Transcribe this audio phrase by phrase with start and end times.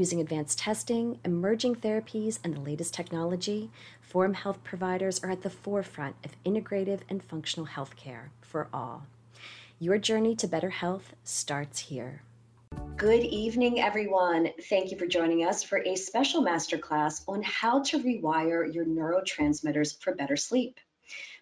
[0.00, 3.68] Using advanced testing, emerging therapies, and the latest technology,
[4.00, 9.04] Forum Health providers are at the forefront of integrative and functional healthcare for all.
[9.78, 12.22] Your journey to better health starts here.
[12.96, 14.48] Good evening, everyone.
[14.70, 20.00] Thank you for joining us for a special masterclass on how to rewire your neurotransmitters
[20.00, 20.80] for better sleep.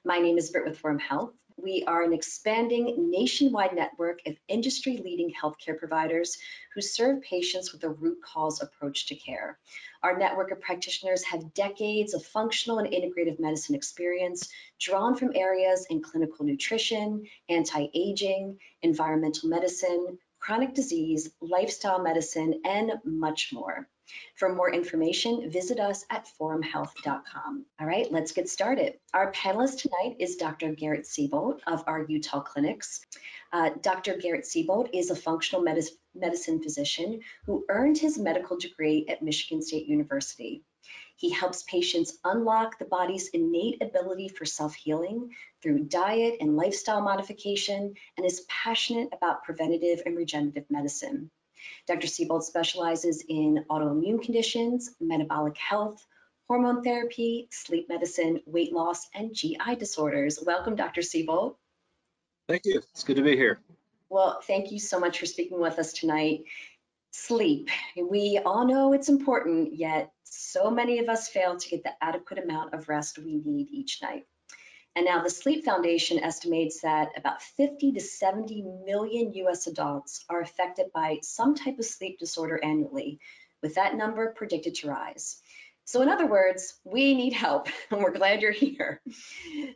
[0.05, 4.99] My name is Britt with Forum Health, we are an expanding nationwide network of industry
[4.99, 6.39] leading healthcare providers
[6.75, 9.59] who serve patients with a root cause approach to care.
[10.03, 15.87] Our network of practitioners have decades of functional and integrative medicine experience drawn from areas
[15.91, 23.89] in clinical nutrition, anti aging, environmental medicine, chronic disease, lifestyle medicine, and much more.
[24.35, 27.67] For more information, visit us at forumhealth.com.
[27.81, 28.99] All right, let's get started.
[29.13, 30.73] Our panelist tonight is Dr.
[30.75, 33.05] Garrett Siebold of our Utah clinics.
[33.53, 34.17] Uh, Dr.
[34.17, 35.65] Garrett Siebold is a functional
[36.15, 40.63] medicine physician who earned his medical degree at Michigan State University.
[41.17, 47.03] He helps patients unlock the body's innate ability for self healing through diet and lifestyle
[47.03, 51.31] modification and is passionate about preventative and regenerative medicine.
[51.87, 52.07] Dr.
[52.07, 56.05] Siebold specializes in autoimmune conditions, metabolic health,
[56.47, 60.39] hormone therapy, sleep medicine, weight loss, and GI disorders.
[60.45, 61.03] Welcome, Dr.
[61.03, 61.57] Siebold.
[62.49, 62.83] Thank you.
[62.93, 63.61] It's good to be here.
[64.09, 66.45] Well, thank you so much for speaking with us tonight.
[67.11, 67.69] Sleep.
[67.97, 72.43] We all know it's important, yet so many of us fail to get the adequate
[72.43, 74.27] amount of rest we need each night.
[74.99, 80.41] And now the Sleep Foundation estimates that about 50 to 70 million US adults are
[80.41, 83.21] affected by some type of sleep disorder annually,
[83.63, 85.41] with that number predicted to rise.
[85.85, 89.01] So in other words, we need help, and we're glad you're here.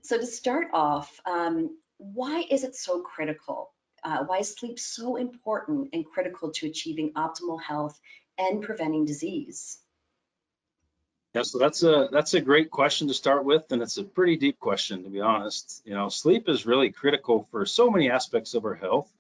[0.03, 3.71] So to start off, um, why is it so critical?
[4.03, 7.97] Uh, why is sleep so important and critical to achieving optimal health
[8.39, 9.79] and preventing disease?
[11.35, 14.37] Yeah, so that's a that's a great question to start with, and it's a pretty
[14.37, 15.81] deep question to be honest.
[15.85, 19.11] You know, sleep is really critical for so many aspects of our health.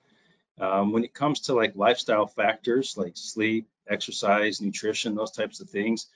[0.60, 5.70] Um, when it comes to like lifestyle factors like sleep, exercise, nutrition, those types of
[5.70, 6.06] things,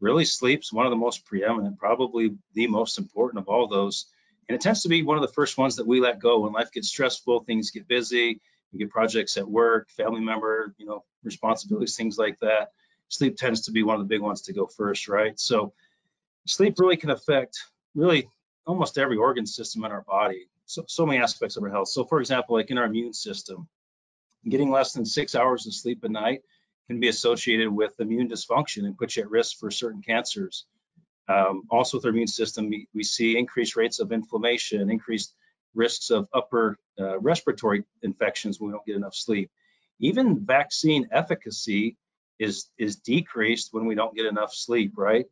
[0.00, 4.06] really sleep's one of the most preeminent, probably the most important of all those.
[4.48, 6.52] And it tends to be one of the first ones that we let go when
[6.52, 8.40] life gets stressful, things get busy,
[8.72, 12.70] you get projects at work, family member, you know, responsibilities, things like that
[13.12, 15.38] sleep tends to be one of the big ones to go first, right?
[15.38, 15.72] So
[16.46, 17.58] sleep really can affect
[17.94, 18.28] really
[18.66, 20.48] almost every organ system in our body.
[20.64, 21.88] So, so many aspects of our health.
[21.88, 23.68] So for example, like in our immune system,
[24.48, 26.40] getting less than six hours of sleep a night
[26.88, 30.64] can be associated with immune dysfunction and put you at risk for certain cancers.
[31.28, 35.34] Um, also with our immune system, we, we, see increased rates of inflammation, increased
[35.74, 39.50] risks of upper uh, respiratory infections when we don't get enough sleep.
[40.00, 41.96] Even vaccine efficacy
[42.38, 45.26] is is decreased when we don't get enough sleep, right?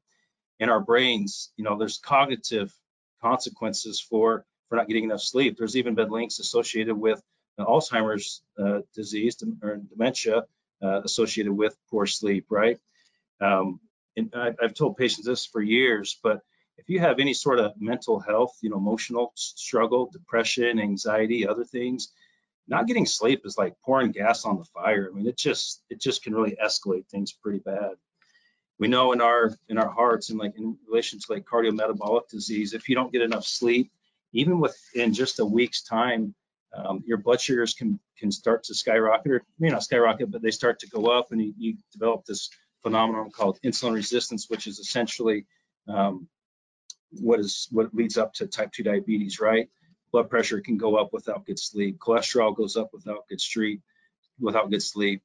[0.59, 2.73] In our brains, you know, there's cognitive
[3.21, 5.57] consequences for for not getting enough sleep.
[5.59, 7.23] There's even been links associated with
[7.59, 10.45] Alzheimer's uh, disease or dementia
[10.83, 12.79] uh, associated with poor sleep, right?
[13.41, 13.81] Um,
[14.17, 16.41] and I, I've told patients this for years, but
[16.79, 21.65] if you have any sort of mental health, you know, emotional struggle, depression, anxiety, other
[21.65, 22.13] things,
[22.69, 25.09] not getting sleep is like pouring gas on the fire.
[25.11, 27.93] I mean, it just it just can really escalate things pretty bad.
[28.79, 32.73] We know in our in our hearts and like in relation to like cardiometabolic disease,
[32.73, 33.91] if you don't get enough sleep,
[34.33, 36.35] even within just a week's time,
[36.75, 40.51] um, your blood sugars can can start to skyrocket, or maybe not skyrocket, but they
[40.51, 42.51] start to go up, and you, you develop this
[42.83, 45.47] phenomenon called insulin resistance, which is essentially
[45.89, 46.29] um,
[47.11, 49.69] what is what leads up to type 2 diabetes, right?
[50.13, 51.99] Blood pressure can go up without good sleep.
[51.99, 53.83] Cholesterol goes up without good sleep.
[54.39, 55.23] Without good sleep.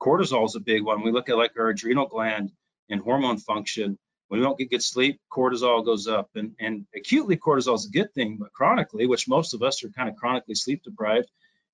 [0.00, 1.02] Cortisol is a big one.
[1.02, 2.52] We look at like our adrenal gland
[2.88, 3.98] and hormone function.
[4.28, 6.30] When we don't get good sleep, cortisol goes up.
[6.34, 9.90] And, and acutely, cortisol is a good thing, but chronically, which most of us are
[9.90, 11.30] kind of chronically sleep deprived,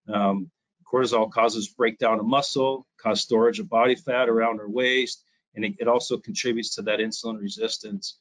[0.08, 0.50] um,
[0.91, 5.23] cortisol causes breakdown of muscle, cause storage of body fat around our waist,
[5.55, 8.19] and it, it also contributes to that insulin resistance.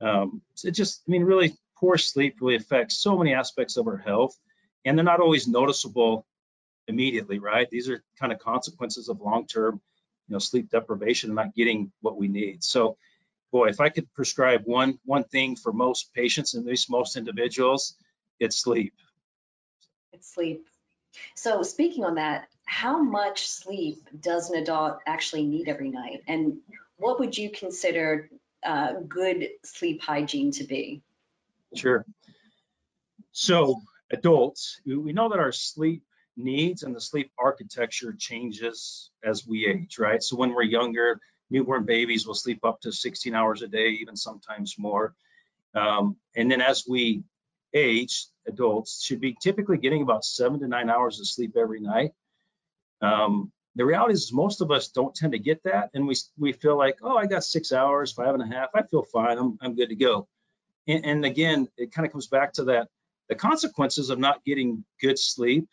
[0.00, 3.88] Um, so it just, I mean, really poor sleep really affects so many aspects of
[3.88, 4.38] our health,
[4.84, 6.24] and they're not always noticeable
[6.86, 7.68] immediately, right?
[7.70, 9.80] These are kind of consequences of long-term,
[10.28, 12.62] you know, sleep deprivation and not getting what we need.
[12.62, 12.96] So,
[13.50, 17.16] boy, if I could prescribe one one thing for most patients and at least most
[17.16, 17.96] individuals,
[18.38, 18.94] it's sleep.
[20.12, 20.64] It's sleep.
[21.34, 26.22] So speaking on that, how much sleep does an adult actually need every night?
[26.28, 26.58] And
[26.96, 28.30] what would you consider
[28.64, 31.02] uh, good sleep hygiene to be?
[31.74, 32.04] Sure.
[33.32, 33.80] So
[34.10, 36.02] adults, we know that our sleep
[36.36, 40.22] needs and the sleep architecture changes as we age, right?
[40.22, 41.20] So when we're younger,
[41.50, 45.14] newborn babies will sleep up to 16 hours a day, even sometimes more.
[45.74, 47.22] Um, and then as we
[47.74, 52.12] age, adults should be typically getting about seven to nine hours of sleep every night.
[53.00, 56.52] Um, the reality is most of us don't tend to get that, and we we
[56.52, 59.58] feel like, oh, I got six hours, five and a half, I feel fine, I'm
[59.62, 60.28] I'm good to go.
[60.86, 62.88] And, and again, it kind of comes back to that
[63.28, 65.68] the consequences of not getting good sleep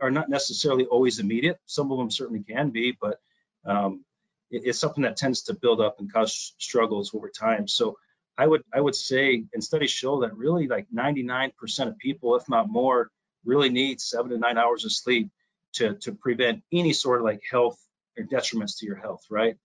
[0.00, 1.58] are not necessarily always immediate.
[1.66, 3.18] Some of them certainly can be, but
[3.64, 4.04] um,
[4.50, 7.68] it, it's something that tends to build up and cause struggles over time.
[7.68, 7.98] So
[8.36, 11.52] I would I would say, and studies show that really like 99%
[11.88, 13.10] of people, if not more,
[13.44, 15.30] really need seven to nine hours of sleep
[15.74, 17.78] to to prevent any sort of like health
[18.18, 19.56] or detriments to your health, right?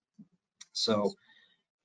[0.73, 1.13] So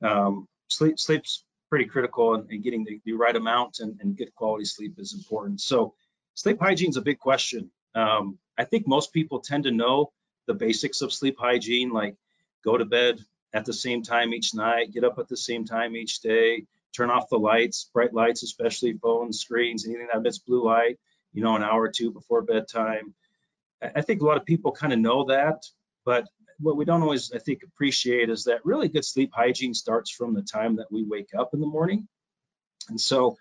[0.02, 1.44] um, sleep sleep's
[1.74, 5.12] pretty critical, and, and getting the, the, right amount and, and good quality sleep is
[5.12, 5.60] important.
[5.60, 5.92] So
[6.34, 7.68] sleep hygiene is a big question.
[7.96, 10.12] Um, I think most people tend to know
[10.46, 12.14] the basics of sleep hygiene, like
[12.64, 13.18] go to bed
[13.52, 16.64] at the same time each night, get up at the same time each day,
[16.96, 20.96] turn off the lights, bright lights, especially phones, screens, anything that emits blue light,
[21.32, 23.12] you know, an hour or two before bedtime.
[23.82, 25.66] I think a lot of people kind of know that,
[26.04, 30.10] but what we don't always, I think, appreciate is that really good sleep hygiene starts
[30.10, 32.08] from the time that we wake up in the morning.
[32.88, 33.36] And so,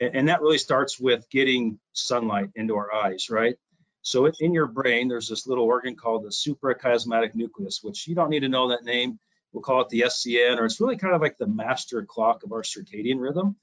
[0.00, 3.56] and that really starts with getting sunlight into our eyes, right?
[4.02, 8.30] So in your brain, there's this little organ called the suprachiasmatic nucleus, which you don't
[8.30, 9.18] need to know that name.
[9.52, 12.52] We'll call it the SCN, or it's really kind of like the master clock of
[12.52, 13.56] our circadian rhythm.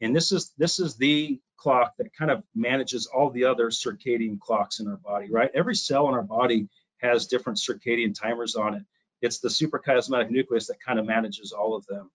[0.00, 4.38] And this is this is the clock that kind of manages all the other circadian
[4.38, 5.50] clocks in our body, right?
[5.54, 6.68] Every cell in our body
[7.00, 8.82] has different circadian timers on it.
[9.22, 12.10] It's the suprachiasmatic nucleus that kind of manages all of them.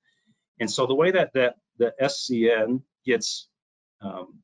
[0.59, 3.47] And so the way that that the SCN gets
[4.01, 4.39] um,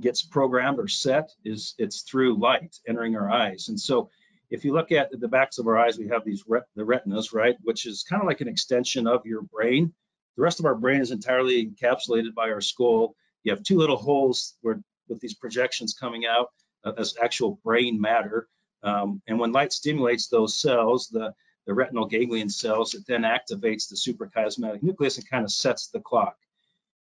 [0.00, 3.68] gets programmed or set is it's through light entering our eyes.
[3.68, 4.10] And so
[4.50, 7.32] if you look at the backs of our eyes, we have these ret the retinas,
[7.32, 9.92] right, which is kind of like an extension of your brain.
[10.36, 13.14] The rest of our brain is entirely encapsulated by our skull.
[13.42, 16.48] You have two little holes where with these projections coming out
[16.84, 18.48] uh, as actual brain matter.
[18.84, 21.32] Um, and when light stimulates those cells, the,
[21.66, 26.00] the retinal ganglion cells, it then activates the suprachiasmatic nucleus and kind of sets the
[26.00, 26.36] clock.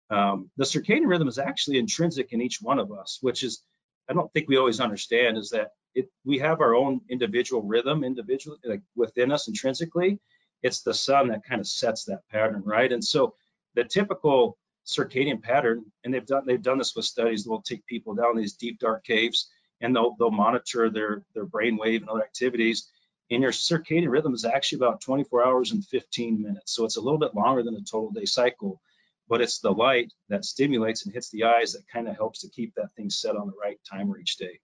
[0.09, 3.62] Um, the circadian rhythm is actually intrinsic in each one of us, which is,
[4.09, 8.03] I don't think we always understand, is that it, we have our own individual rhythm,
[8.03, 10.19] individually, like within us intrinsically.
[10.63, 12.91] It's the sun that kind of sets that pattern, right?
[12.91, 13.35] And so
[13.75, 17.44] the typical circadian pattern, and they've done they've done this with studies.
[17.44, 19.50] They'll take people down these deep dark caves,
[19.81, 22.89] and they'll they'll monitor their their brain wave and other activities.
[23.29, 27.01] And your circadian rhythm is actually about 24 hours and 15 minutes, so it's a
[27.01, 28.81] little bit longer than a total day cycle
[29.29, 32.50] but it's the light that stimulates and hits the eyes that kind of helps to
[32.50, 34.59] keep that thing set on the right timer each day.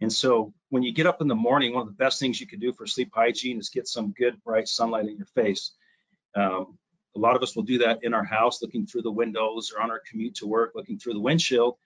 [0.00, 2.46] And so when you get up in the morning, one of the best things you
[2.46, 5.72] can do for sleep hygiene is get some good bright sunlight in your face.
[6.34, 6.78] Um,
[7.16, 9.80] a lot of us will do that in our house, looking through the windows or
[9.80, 11.76] on our commute to work, looking through the windshield.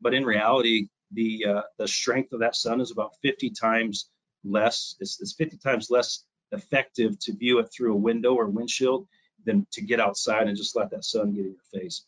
[0.00, 4.10] But in reality, the uh, the strength of that sun is about 50 times
[4.44, 4.96] less.
[5.00, 9.06] It's, it's 50 times less effective to view it through a window or windshield
[9.44, 12.04] than to get outside and just let that sun get in your face.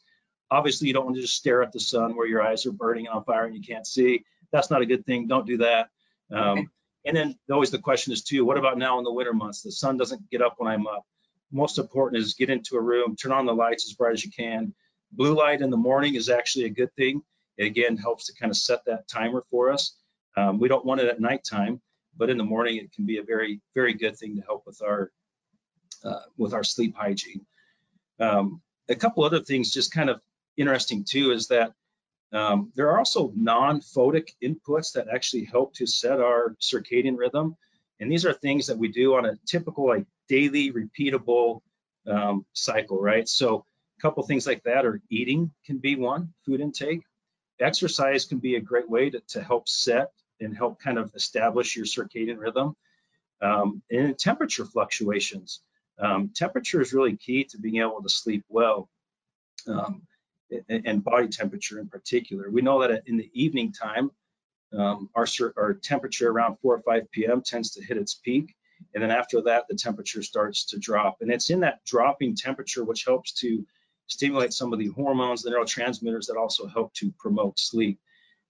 [0.51, 3.07] Obviously, you don't want to just stare at the sun where your eyes are burning
[3.09, 4.25] on fire and you can't see.
[4.51, 5.27] That's not a good thing.
[5.27, 5.91] Don't do that.
[6.33, 6.67] Um, okay.
[7.05, 9.63] And then always the question is too, what about now in the winter months?
[9.63, 11.07] The sun doesn't get up when I'm up.
[11.51, 14.31] Most important is get into a room, turn on the lights as bright as you
[14.31, 14.75] can.
[15.13, 17.23] Blue light in the morning is actually a good thing.
[17.59, 19.97] It again helps to kind of set that timer for us.
[20.37, 21.81] Um, we don't want it at nighttime,
[22.17, 24.81] but in the morning it can be a very, very good thing to help with
[24.83, 25.11] our
[26.05, 27.45] uh, with our sleep hygiene.
[28.21, 30.21] Um, a couple other things just kind of
[30.57, 31.73] interesting too is that
[32.33, 37.57] um, there are also non-photic inputs that actually help to set our circadian rhythm.
[38.01, 41.61] And these are things that we do on a typical like daily repeatable
[42.07, 43.29] um, cycle, right?
[43.29, 43.65] So
[43.99, 47.03] a couple things like that are eating can be one, food intake.
[47.61, 51.77] Exercise can be a great way to, to help set and help kind of establish
[51.77, 52.77] your circadian rhythm.
[53.41, 55.61] Um, and temperature fluctuations.
[55.99, 58.89] Um, temperature is really key to being able to sleep well,
[59.67, 60.03] um,
[60.69, 62.51] and body temperature in particular.
[62.51, 64.11] We know that in the evening time,
[64.77, 67.43] um, our, our temperature around 4 or 5 p.m.
[67.43, 68.55] tends to hit its peak.
[68.95, 71.19] And then after that, the temperature starts to drop.
[71.21, 73.67] And it's in that dropping temperature which helps to
[74.09, 78.01] stimulate some of the hormones, the neurotransmitters that also help to promote sleep.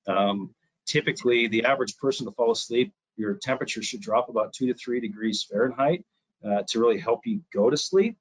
[0.06, 0.54] Um,
[0.86, 5.00] typically, the average person to fall asleep, your temperature should drop about two to three
[5.00, 6.04] degrees Fahrenheit
[6.44, 8.16] uh, to really help you go to sleep.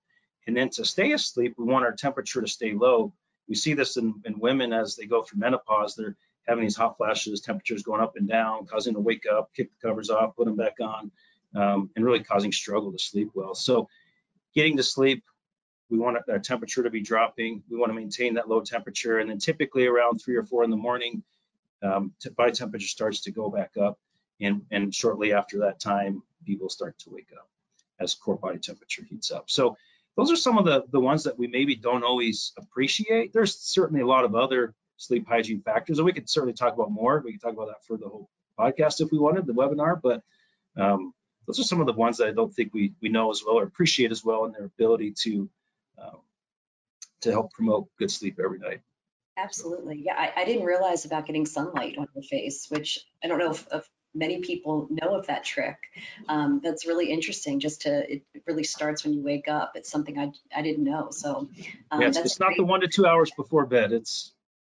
[0.48, 3.14] And then to stay asleep, we want our temperature to stay low.
[3.48, 5.96] We see this in, in women as they go through menopause.
[5.96, 6.16] They're
[6.48, 9.70] having these hot flashes, temperatures going up and down, causing them to wake up, kick
[9.70, 11.12] the covers off, put them back on,
[11.56, 13.54] um, and really causing struggle to sleep well.
[13.54, 13.88] So
[14.56, 15.24] getting to sleep,
[15.90, 17.64] we want our temperature to be dropping.
[17.70, 19.20] We want to maintain that low temperature.
[19.20, 21.24] And then typically around three or four in the morning,
[21.82, 23.98] um, body temperature starts to go back up.
[24.42, 27.48] And, and shortly after that time, people start to wake up
[28.00, 29.50] as core body temperature heats up.
[29.50, 29.78] So
[30.16, 33.34] those are some of the, the ones that we maybe don't always appreciate.
[33.34, 36.92] There's certainly a lot of other sleep hygiene factors, and we could certainly talk about
[36.92, 37.22] more.
[37.24, 38.30] We could talk about that for the whole
[38.60, 40.24] podcast if we wanted, the webinar, but
[40.76, 41.14] um,
[41.46, 43.60] those are some of the ones that I don't think we, we know as well
[43.60, 45.50] or appreciate as well in their ability to
[45.98, 46.20] um,
[47.22, 48.82] to help promote good sleep every night.
[49.38, 50.02] Absolutely.
[50.04, 53.52] Yeah, I, I, didn't realize about getting sunlight on your face, which I don't know
[53.52, 55.78] if, if many people know of that trick.
[56.28, 57.60] Um, that's really interesting.
[57.60, 59.74] Just to it really starts when you wake up.
[59.76, 61.10] It's something I I didn't know.
[61.12, 61.50] So
[61.92, 63.92] um, yes, it's not the one to two hours before bed.
[63.92, 64.34] It's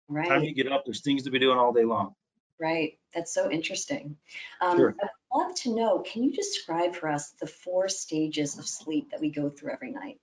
[0.08, 0.28] right.
[0.28, 0.86] time you get up.
[0.86, 2.14] There's things to be doing all day long.
[2.60, 3.00] Right.
[3.16, 4.18] That's so interesting.
[4.62, 4.96] Um, sure.
[5.02, 6.00] I'd love to know.
[6.00, 9.92] Can you describe for us the four stages of sleep that we go through every
[9.92, 10.20] night?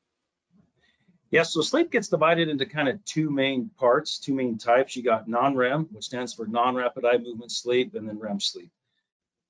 [1.30, 4.96] Yeah, so sleep gets divided into kind of two main parts, two main types.
[4.96, 8.70] You got non-REM, which stands for non-rapid eye movement sleep, and then REM sleep.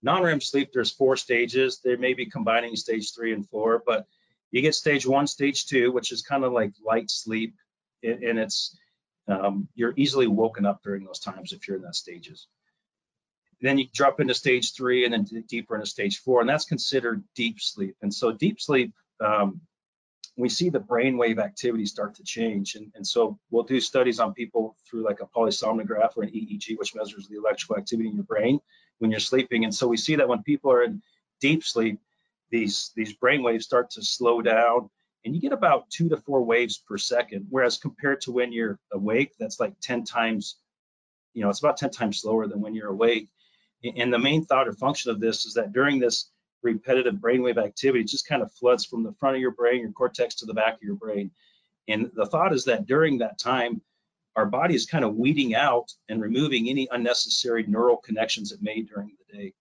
[0.03, 1.81] Non-REM sleep, there's four stages.
[1.85, 4.07] They may be combining stage three and four, but
[4.51, 7.55] you get stage one, stage two, which is kind of like light sleep,
[8.03, 8.77] and it's
[9.29, 12.49] um, you're easily woken up during those times if you're in that stages.
[13.61, 17.23] Then you drop into stage three, and then deeper into stage four, and that's considered
[17.35, 17.97] deep sleep.
[18.03, 19.61] And so deep sleep, um,
[20.39, 24.33] we see the brainwave activity start to change, and, and so we'll do studies on
[24.33, 28.25] people through like a polysomnograph or an EEG, which measures the electrical activity in your
[28.25, 28.61] brain
[28.99, 29.65] when you're sleeping.
[29.65, 31.03] And so we see that when people are in
[31.41, 32.01] deep sleep,
[32.51, 34.89] these these brain waves start to slow down
[35.25, 37.47] and you get about two to four waves per second.
[37.51, 40.57] Whereas compared to when you're awake, that's like 10 times,
[41.35, 43.29] you know, it's about 10 times slower than when you're awake.
[43.97, 46.31] And the main thought or function of this is that during this
[46.63, 50.35] repetitive brainwave activity, just kind of floods from the front of your brain, your cortex
[50.37, 51.31] to the back of your brain.
[51.89, 53.81] And the thought is that during that time,
[54.37, 58.89] our body is kind of weeding out and removing any unnecessary neural connections it made
[58.89, 59.55] during the day.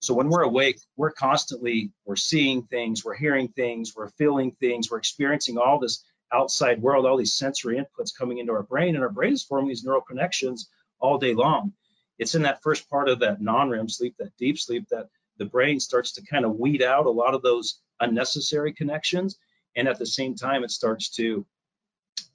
[0.00, 4.90] So when we're awake, we're constantly we're seeing things, we're hearing things, we're feeling things,
[4.90, 9.04] we're experiencing all this outside world, all these sensory inputs coming into our brain, and
[9.04, 10.68] our brain is forming these neural connections
[10.98, 11.72] all day long.
[12.18, 15.08] It's in that first part of that non-REM sleep, that deep sleep, that
[15.38, 19.38] the brain starts to kind of weed out a lot of those unnecessary connections,
[19.76, 21.44] and at the same time, it starts to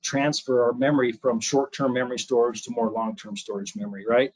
[0.02, 4.32] transfer our memory from short-term memory storage to more long-term storage memory, right?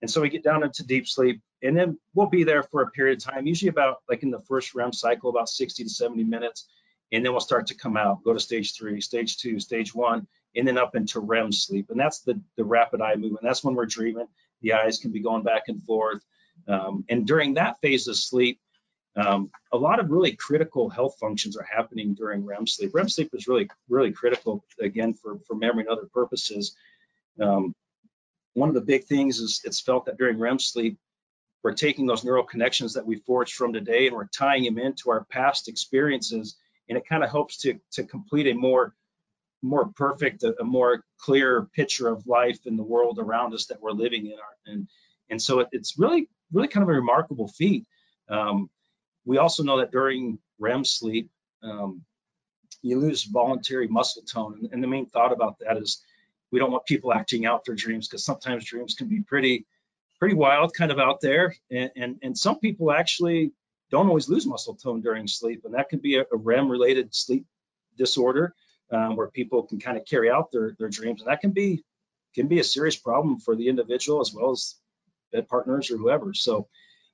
[0.00, 2.90] And so we get down into deep sleep, and then we'll be there for a
[2.90, 6.24] period of time, usually about like in the first REM cycle, about 60 to 70
[6.24, 6.68] minutes,
[7.12, 10.26] and then we'll start to come out, go to stage three, stage two, stage one,
[10.56, 11.90] and then up into REM sleep.
[11.90, 13.42] And that's the, the rapid eye movement.
[13.42, 14.28] That's when we're dreaming.
[14.62, 16.22] The eyes can be going back and forth.
[16.68, 18.60] Um, and during that phase of sleep,
[19.16, 22.94] um, a lot of really critical health functions are happening during REM sleep.
[22.94, 26.76] REM sleep is really, really critical, again, for, for memory and other purposes.
[27.40, 27.74] Um,
[28.54, 30.98] one of the big things is it's felt that during REM sleep,
[31.64, 35.10] we're taking those neural connections that we forged from today and we're tying them into
[35.10, 36.56] our past experiences.
[36.88, 38.94] And it kind of helps to, to complete a more,
[39.62, 43.80] more perfect, a, a, more clear picture of life in the world around us that
[43.80, 44.32] we're living in.
[44.34, 44.88] Our, and,
[45.30, 47.86] and so it, it's really, really kind of a remarkable feat.
[48.28, 48.70] Um,
[49.24, 51.30] we also know that during REM sleep,
[51.62, 52.02] um,
[52.82, 54.68] you lose voluntary muscle tone.
[54.72, 56.02] And, the main thought about that is
[56.50, 59.66] we don't want people acting out their dreams because sometimes dreams can be pretty,
[60.18, 61.54] pretty wild, kind of out there.
[61.70, 63.52] And, and, and some people actually
[63.90, 65.62] don't always lose muscle tone during sleep.
[65.64, 67.46] And that can be a, a REM related sleep
[67.96, 68.54] disorder
[68.92, 71.20] um, where people can kind of carry out their, their dreams.
[71.20, 71.84] And that can be,
[72.34, 74.76] can be a serious problem for the individual as well as
[75.32, 76.34] bed partners or whoever.
[76.34, 76.68] So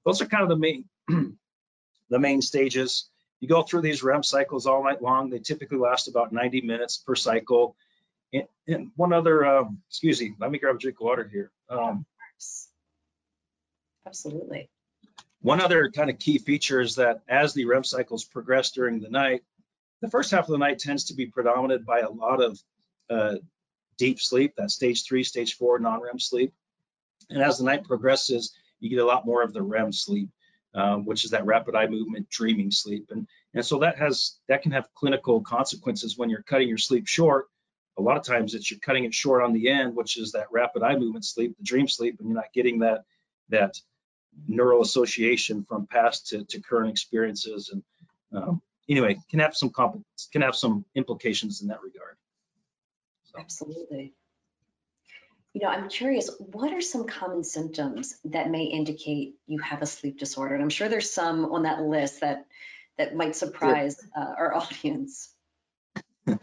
[0.05, 0.85] those are kind of the main
[2.11, 3.09] the main stages.
[3.41, 5.29] You go through these REM cycles all night long.
[5.29, 7.77] They typically last about 90 minutes per cycle.
[8.33, 11.51] And, and one other, um, excuse me, let me grab a drink of water here.
[11.69, 12.07] Um,
[14.07, 14.69] Absolutely.
[15.41, 19.11] One other kind of key feature is that as the REM cycles progress during the
[19.11, 19.43] night,
[20.01, 22.59] the first half of the night tends to be predominated by a lot of
[23.11, 23.37] uh,
[23.97, 26.53] deep sleep, that stage three, stage four non-REM sleep.
[27.31, 30.29] And as the night progresses, you get a lot more of the REM sleep
[30.77, 33.07] um, which is that rapid eye movement dreaming sleep.
[33.13, 37.07] And, and so that has that can have clinical consequences when you're cutting your sleep
[37.07, 37.47] short
[37.97, 40.51] a lot of times it's you're cutting it short on the end, which is that
[40.51, 43.05] rapid eye movement sleep, the dream sleep, and you're not getting that
[43.51, 43.79] that
[44.49, 47.71] neural association from past to, to current experiences.
[47.73, 47.83] And
[48.33, 52.17] um, anyway, can have some can have some implications in that regard.
[53.25, 53.39] So.
[53.39, 54.13] Absolutely.
[55.55, 59.87] You know, I'm curious, what are some common symptoms that may indicate you have a
[59.87, 60.55] sleep disorder?
[60.55, 62.47] And I'm sure there's some on that list that
[62.99, 65.33] that might surprise uh, our audience.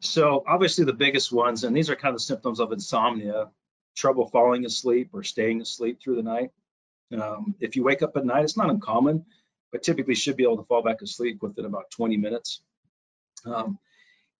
[0.00, 3.50] So obviously the biggest ones, and these are kind of symptoms of insomnia,
[3.94, 6.50] trouble falling asleep or staying asleep through the night.
[7.12, 9.26] Um, if you wake up at night, it's not uncommon,
[9.70, 12.62] but typically should be able to fall back asleep within about 20 minutes.
[13.44, 13.78] Um,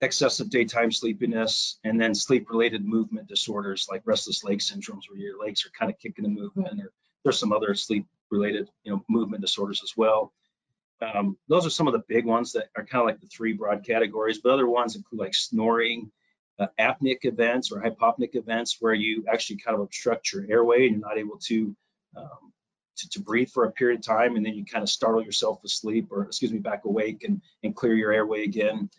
[0.03, 5.67] excessive daytime sleepiness, and then sleep-related movement disorders like restless leg syndromes, where your legs
[5.67, 6.93] are kind of kicking the movement, or
[7.23, 10.33] there's some other sleep-related, you know, movement disorders as well.
[11.03, 13.53] Um, those are some of the big ones that are kind of like the three
[13.53, 16.11] broad categories, but other ones include like snoring,
[16.59, 20.93] uh, apneic events or hypopneic events where you actually kind of obstruct your airway and
[20.93, 21.75] you're not able to,
[22.17, 22.53] um,
[22.97, 25.65] to, to breathe for a period of time and then you kind of startle yourself
[25.65, 28.91] asleep or excuse me back awake and, and clear your airway again.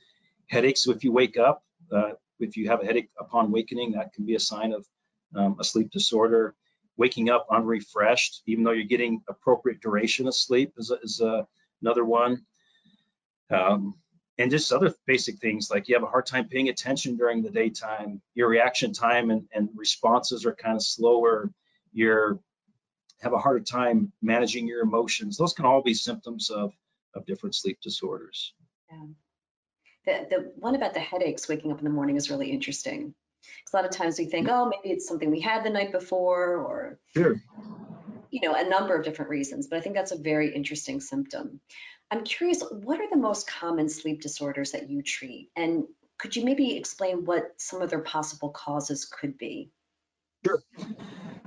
[0.51, 4.25] Headaches, if you wake up, uh, if you have a headache upon awakening, that can
[4.25, 4.85] be a sign of
[5.35, 6.55] um, a sleep disorder.
[6.97, 11.21] Waking up unrefreshed, even though you're getting appropriate duration of sleep, is is
[11.81, 12.45] another one.
[13.49, 13.95] Um,
[14.37, 17.49] and just other basic things like you have a hard time paying attention during the
[17.49, 21.51] daytime, your reaction time and, and responses are kind of slower,
[21.93, 22.39] you
[23.21, 25.37] have a harder time managing your emotions.
[25.37, 26.73] Those can all be symptoms of,
[27.13, 28.53] of different sleep disorders.
[28.91, 29.05] Yeah.
[30.05, 33.13] The, the one about the headaches waking up in the morning is really interesting.
[33.41, 35.91] Because a lot of times we think, oh, maybe it's something we had the night
[35.91, 37.41] before or sure
[38.31, 41.59] you know, a number of different reasons, but I think that's a very interesting symptom.
[42.09, 45.49] I'm curious, what are the most common sleep disorders that you treat?
[45.55, 45.83] And
[46.17, 49.69] could you maybe explain what some of their possible causes could be?
[50.45, 50.63] Sure.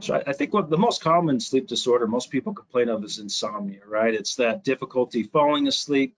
[0.01, 3.81] So I think what the most common sleep disorder most people complain of is insomnia,
[3.87, 4.15] right?
[4.15, 6.15] It's that difficulty falling asleep.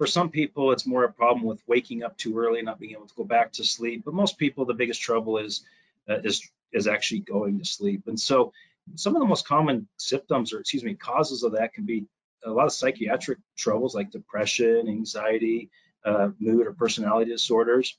[0.00, 3.06] For some people, it's more a problem with waking up too early not being able
[3.06, 4.02] to go back to sleep.
[4.02, 5.60] But most people, the biggest trouble is
[6.08, 8.04] uh, is is actually going to sleep.
[8.06, 8.54] And so
[8.94, 12.06] some of the most common symptoms or excuse me causes of that can be
[12.46, 15.68] a lot of psychiatric troubles like depression anxiety
[16.02, 17.94] uh, mood or personality disorders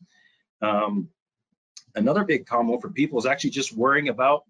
[0.63, 1.07] um,
[1.93, 4.45] another big common one for people is actually just worrying about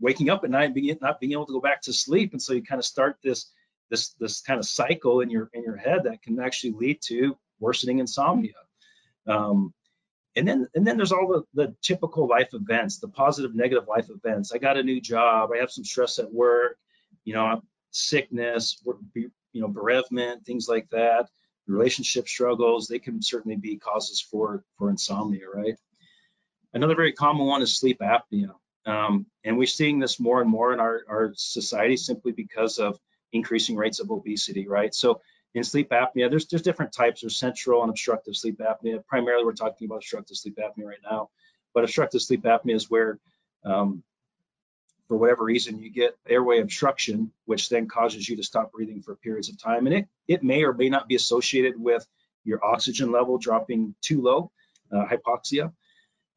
[0.00, 2.42] waking up at night and being, not being able to go back to sleep and
[2.42, 3.46] so you kind of start this
[3.90, 7.36] this this kind of cycle in your in your head that can actually lead to
[7.60, 8.54] worsening insomnia.
[9.26, 9.72] Um,
[10.36, 14.08] and then and then there's all the, the typical life events the positive negative life
[14.10, 14.52] events.
[14.52, 15.50] I got a new job.
[15.54, 16.78] I have some stress at work
[17.24, 18.82] you know sickness
[19.14, 21.28] you know bereavement things like that.
[21.66, 25.76] Relationship struggles they can certainly be causes for for insomnia right?
[26.72, 28.52] Another very common one is sleep apnea.
[28.86, 32.98] Um, and we're seeing this more and more in our, our society simply because of
[33.32, 35.20] increasing rates of obesity right so
[35.54, 37.20] in sleep apnea, there's there's different types.
[37.20, 39.04] There's central and obstructive sleep apnea.
[39.06, 41.30] Primarily, we're talking about obstructive sleep apnea right now.
[41.74, 43.18] But obstructive sleep apnea is where,
[43.64, 44.02] um,
[45.06, 49.14] for whatever reason, you get airway obstruction, which then causes you to stop breathing for
[49.16, 49.86] periods of time.
[49.86, 52.06] And it it may or may not be associated with
[52.44, 54.50] your oxygen level dropping too low,
[54.92, 55.72] uh, hypoxia.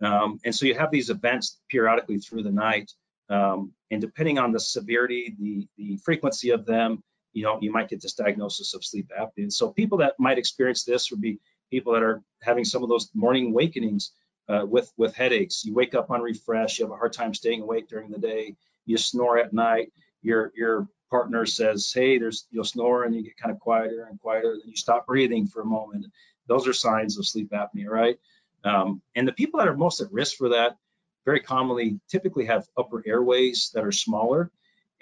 [0.02, 2.92] Um, and so you have these events periodically through the night.
[3.32, 7.02] Um, and depending on the severity, the, the frequency of them,
[7.34, 9.44] you know, you might get this diagnosis of sleep apnea.
[9.44, 11.40] And so people that might experience this would be
[11.70, 14.12] people that are having some of those morning awakenings
[14.50, 15.64] uh, with with headaches.
[15.64, 16.80] You wake up unrefreshed.
[16.80, 18.56] You have a hard time staying awake during the day.
[18.86, 19.94] You snore at night.
[20.22, 24.20] Your your partner says, "Hey, there's you'll snore," and you get kind of quieter and
[24.20, 24.58] quieter.
[24.60, 26.08] Then you stop breathing for a moment.
[26.48, 28.18] Those are signs of sleep apnea, right?
[28.66, 30.76] Um, and the people that are most at risk for that
[31.26, 34.52] very commonly typically have upper airways that are smaller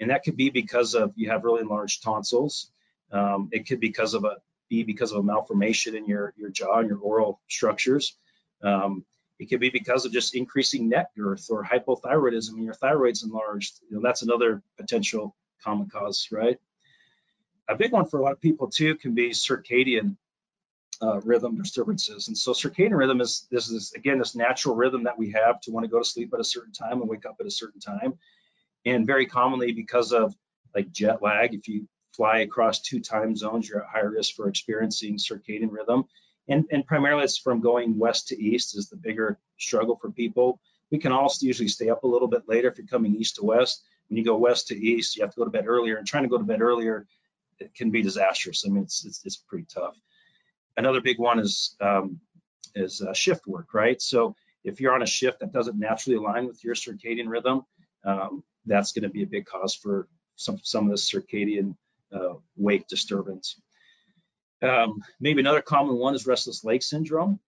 [0.00, 2.70] and that could be because of you have really large tonsils.
[3.12, 4.36] Um, it could be because of a
[4.68, 8.16] be because of a malformation in your your jaw and your oral structures.
[8.62, 9.04] Um,
[9.38, 13.80] it could be because of just increasing neck girth or hypothyroidism and your thyroid's enlarged.
[13.88, 16.58] You know, that's another potential common cause, right?
[17.68, 20.16] A big one for a lot of people too can be circadian
[21.02, 22.28] uh, rhythm disturbances.
[22.28, 25.70] And so circadian rhythm is this is again this natural rhythm that we have to
[25.70, 27.80] want to go to sleep at a certain time and wake up at a certain
[27.80, 28.18] time.
[28.84, 30.34] And very commonly because of
[30.74, 34.48] like jet lag, if you fly across two time zones, you're at higher risk for
[34.48, 36.04] experiencing circadian rhythm.
[36.48, 40.60] And, and primarily it's from going west to east is the bigger struggle for people.
[40.90, 43.44] We can also usually stay up a little bit later if you're coming east to
[43.44, 43.84] west.
[44.08, 46.24] When you go west to east, you have to go to bed earlier and trying
[46.24, 47.06] to go to bed earlier,
[47.60, 48.64] it can be disastrous.
[48.66, 49.94] I mean, it's, it's, it's pretty tough.
[50.80, 52.20] Another big one is, um,
[52.74, 54.00] is uh, shift work, right?
[54.00, 57.66] So if you're on a shift that doesn't naturally align with your circadian rhythm,
[58.02, 61.76] um, that's going to be a big cause for some some of the circadian
[62.16, 63.60] uh, wake disturbance.
[64.62, 67.38] Um, maybe another common one is restless leg syndrome,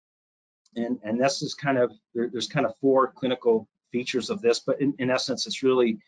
[0.76, 4.58] and and this is kind of there, there's kind of four clinical features of this,
[4.60, 5.98] but in, in essence, it's really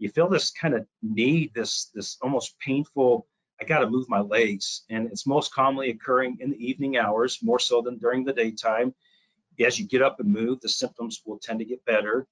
[0.00, 3.28] you feel this kind of need, this this almost painful.
[3.60, 7.38] I got to move my legs, and it's most commonly occurring in the evening hours,
[7.42, 8.94] more so than during the daytime.
[9.64, 12.26] As you get up and move, the symptoms will tend to get better,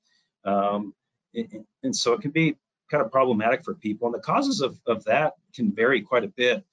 [0.44, 0.94] um,
[1.34, 2.56] and, and so it can be
[2.90, 4.08] kind of problematic for people.
[4.08, 6.64] And the causes of, of that can vary quite a bit.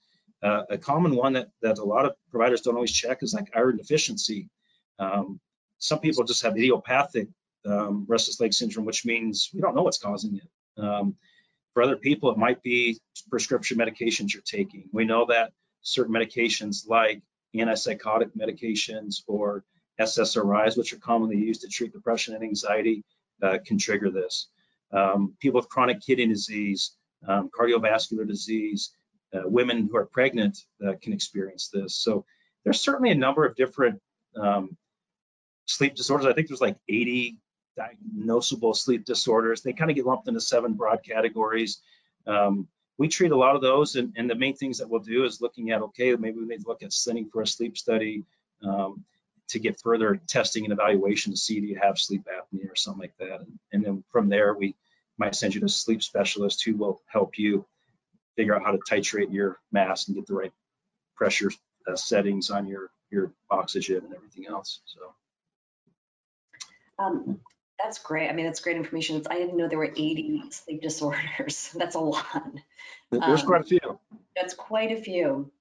[0.42, 3.52] Uh, a common one that, that a lot of providers don't always check is like
[3.56, 4.50] iron deficiency.
[4.98, 5.40] Um,
[5.78, 7.28] some people just have idiopathic
[7.66, 10.82] um, restless leg syndrome, which means we don't know what's causing it.
[10.82, 11.16] Um,
[11.74, 14.90] for other people, it might be prescription medications you're taking.
[14.92, 15.52] We know that
[15.82, 17.22] certain medications like
[17.56, 19.64] antipsychotic medications or
[20.00, 23.04] SSRIs, which are commonly used to treat depression and anxiety,
[23.42, 24.48] uh, can trigger this.
[24.92, 26.96] Um, people with chronic kidney disease,
[27.28, 28.92] um, cardiovascular disease,
[29.34, 31.96] uh, women who are pregnant uh, can experience this.
[31.96, 32.26] So
[32.64, 34.02] there's certainly a number of different
[34.36, 34.76] um,
[35.66, 36.26] sleep disorders.
[36.26, 37.38] I think there's like 80
[37.80, 39.62] diagnosable sleep disorders.
[39.62, 41.82] They kind of get lumped into seven broad categories.
[42.28, 45.24] Um, we treat a lot of those, and, and, the main things that we'll do
[45.24, 48.26] is looking at, okay, maybe we need to look at sending for a sleep study
[48.62, 49.06] um,
[49.48, 53.02] to get further testing and evaluation to see do you have sleep apnea or something
[53.02, 53.40] like that.
[53.40, 54.76] And, and then from there, we
[55.18, 57.66] might send you to a sleep specialist who will help you
[58.36, 60.54] figure out how to titrate your mask and get the right
[61.16, 61.52] pressure
[61.88, 64.82] uh, settings on your your oxygen and everything else.
[64.86, 65.14] So.
[67.00, 67.40] Um,
[67.82, 68.30] that's great.
[68.30, 69.18] I mean, that's great information.
[69.18, 71.72] It's, I didn't know there were 80 sleep disorders.
[71.76, 72.44] That's a lot.
[73.12, 74.00] There's um, quite a few.
[74.36, 75.52] That's quite a few.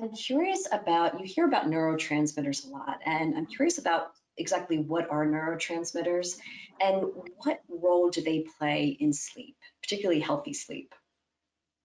[0.00, 5.10] I'm curious about, you hear about neurotransmitters a lot, and I'm curious about exactly what
[5.10, 6.38] are neurotransmitters
[6.80, 7.06] and
[7.38, 10.94] what role do they play in sleep, particularly healthy sleep?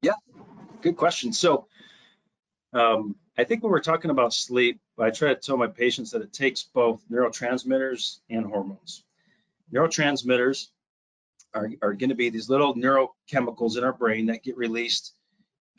[0.03, 0.13] Yeah,
[0.81, 1.33] good question.
[1.33, 1.67] So
[2.73, 6.21] um, I think when we're talking about sleep, I try to tell my patients that
[6.21, 9.03] it takes both neurotransmitters and hormones
[9.73, 10.67] neurotransmitters
[11.53, 15.13] are, are going to be these little neurochemicals in our brain that get released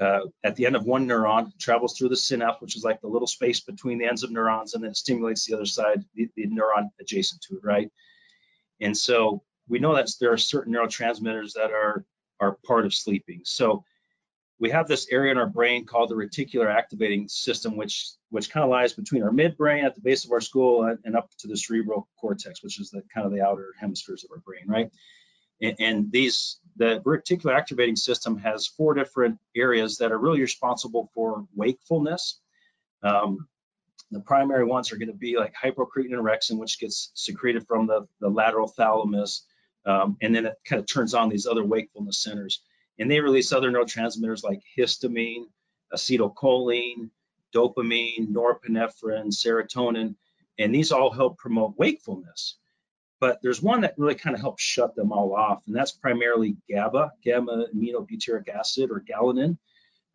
[0.01, 3.07] uh, at the end of one neuron, travels through the synapse, which is like the
[3.07, 6.29] little space between the ends of neurons, and then it stimulates the other side, the,
[6.37, 7.91] the neuron adjacent to it, right?
[8.81, 12.05] And so we know that there are certain neurotransmitters that are
[12.41, 13.41] are part of sleeping.
[13.45, 13.85] So
[14.61, 18.65] we have this area in our brain called the reticular activating system, which which kind
[18.65, 21.49] of lies between our midbrain at the base of our skull and, and, up to
[21.49, 24.91] the cerebral cortex, which is the kind of the outer hemispheres of our brain, right?
[25.61, 31.11] And, and these the reticular activating system has four different areas that are really responsible
[31.15, 32.41] for wakefulness.
[33.03, 33.49] Um,
[34.11, 37.87] the primary ones are going to be like hypocretin and orexin, which gets secreted from
[37.87, 39.47] the, the lateral thalamus,
[39.87, 42.63] um, and then it kind of turns on these other wakefulness centers
[42.99, 45.45] and they release other neurotransmitters like histamine,
[45.93, 47.11] acetylcholine,
[47.55, 50.15] dopamine, norepinephrine, serotonin,
[50.59, 52.57] and these all help promote wakefulness.
[53.21, 56.57] But there's one that really kind of helps shut them all off, and that's primarily
[56.69, 59.57] GABA, gamma aminobutyric acid, or galanin.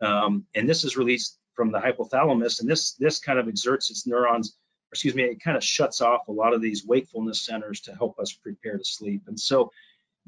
[0.01, 4.05] Um, and this is released from the hypothalamus, and this this kind of exerts its
[4.05, 4.55] neurons,
[4.91, 8.19] excuse me, it kind of shuts off a lot of these wakefulness centers to help
[8.19, 9.23] us prepare to sleep.
[9.27, 9.71] And so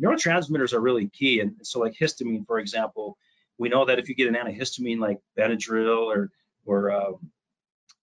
[0.02, 1.40] neurotransmitters are really key.
[1.42, 3.18] And so like histamine, for example,
[3.58, 6.32] we know that if you get an antihistamine like Benadryl or,
[6.66, 7.32] or um,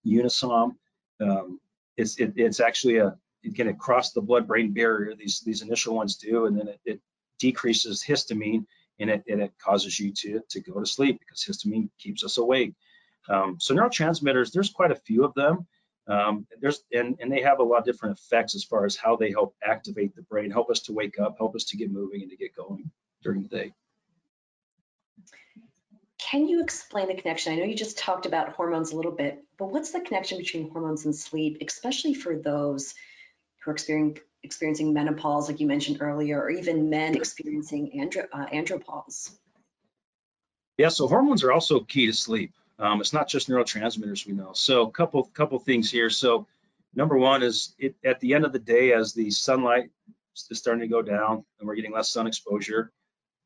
[0.05, 0.75] Unisom,
[1.19, 1.59] um,
[1.97, 6.15] it's, it, it's actually a, it can cross the blood-brain barrier, these, these initial ones
[6.15, 7.01] do, and then it, it
[7.39, 8.65] decreases histamine
[8.99, 12.37] and it, and it causes you to, to go to sleep because histamine keeps us
[12.37, 12.73] awake.
[13.29, 15.67] Um, so neurotransmitters, there's quite a few of them.
[16.07, 19.15] Um, there's and, and they have a lot of different effects as far as how
[19.15, 22.21] they help activate the brain, help us to wake up, help us to get moving
[22.21, 22.89] and to get going
[23.21, 23.73] during the day.
[26.19, 27.53] Can you explain the connection?
[27.53, 30.69] I know you just talked about hormones a little bit, but what's the connection between
[30.69, 32.93] hormones and sleep, especially for those
[33.63, 38.45] who are experiencing, experiencing menopause, like you mentioned earlier, or even men experiencing andro, uh,
[38.47, 39.31] andropause?
[40.77, 42.53] Yeah, so hormones are also key to sleep.
[42.79, 44.51] Um, it's not just neurotransmitters we know.
[44.53, 46.09] So a couple couple things here.
[46.09, 46.47] So
[46.95, 49.89] number one is it, at the end of the day, as the sunlight
[50.49, 52.91] is starting to go down and we're getting less sun exposure,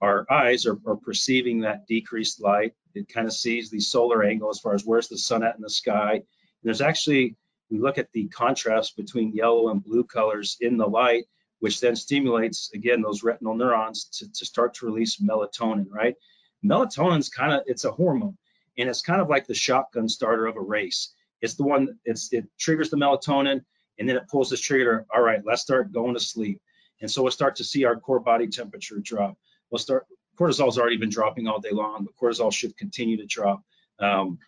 [0.01, 2.73] our eyes are, are perceiving that decreased light.
[2.93, 5.61] It kind of sees the solar angle as far as where's the sun at in
[5.61, 6.13] the sky.
[6.13, 6.23] And
[6.61, 7.35] there's actually
[7.71, 11.25] we look at the contrast between yellow and blue colors in the light,
[11.59, 15.87] which then stimulates again those retinal neurons to, to start to release melatonin.
[15.89, 16.15] Right?
[16.63, 18.37] Melatonin's kind of it's a hormone
[18.77, 21.13] and it's kind of like the shotgun starter of a race.
[21.41, 23.63] It's the one it's it triggers the melatonin,
[23.99, 25.05] and then it pulls this trigger.
[25.13, 26.61] All right, let's start going to sleep.
[27.01, 29.37] And so we'll start to see our core body temperature drop.
[29.69, 30.05] We'll start.
[30.39, 33.61] Cortisol's already been dropping all day long, but cortisol should continue to drop.
[33.99, 34.39] Um,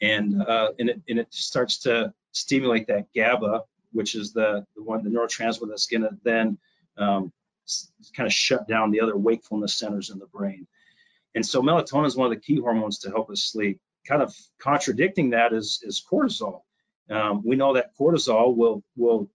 [0.00, 4.82] and uh, and it and it starts to stimulate that GABA, which is the the
[4.82, 6.58] one the neurotransmitter that's going to then
[6.98, 7.32] um,
[8.14, 10.66] kind of shut down the other wakefulness centers in the brain.
[11.34, 13.80] And so melatonin is one of the key hormones to help us sleep.
[14.06, 16.62] Kind of contradicting that is is cortisol.
[17.10, 19.30] Um, we know that cortisol will will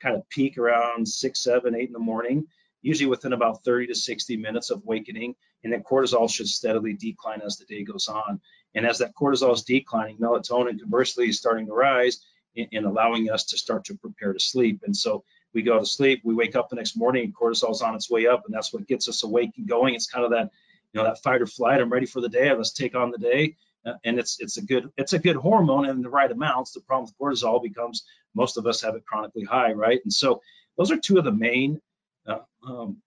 [0.00, 2.46] kind of peak around six, seven, eight in the morning,
[2.82, 7.42] usually within about 30 to 60 minutes of awakening, and then cortisol should steadily decline
[7.42, 8.40] as the day goes on.
[8.74, 12.20] And as that cortisol is declining, melatonin conversely is starting to rise
[12.56, 14.80] and allowing us to start to prepare to sleep.
[14.84, 17.94] And so we go to sleep, we wake up the next morning, and cortisol's on
[17.94, 19.94] its way up, and that's what gets us awake and going.
[19.94, 20.50] It's kind of that,
[20.92, 21.80] you know, that fight or flight.
[21.80, 22.52] I'm ready for the day.
[22.52, 23.56] Let's take on the day.
[23.86, 26.72] Uh, and it's it's a good it's a good hormone in the right amounts.
[26.72, 30.00] The problem with cortisol becomes most of us have it chronically high, right?
[30.04, 30.42] And so
[30.76, 31.80] those are two of the main
[32.26, 32.98] uh, um,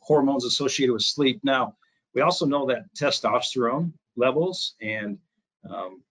[0.00, 1.40] hormones associated with sleep.
[1.42, 1.76] Now
[2.14, 5.18] we also know that testosterone levels and
[5.68, 6.02] um,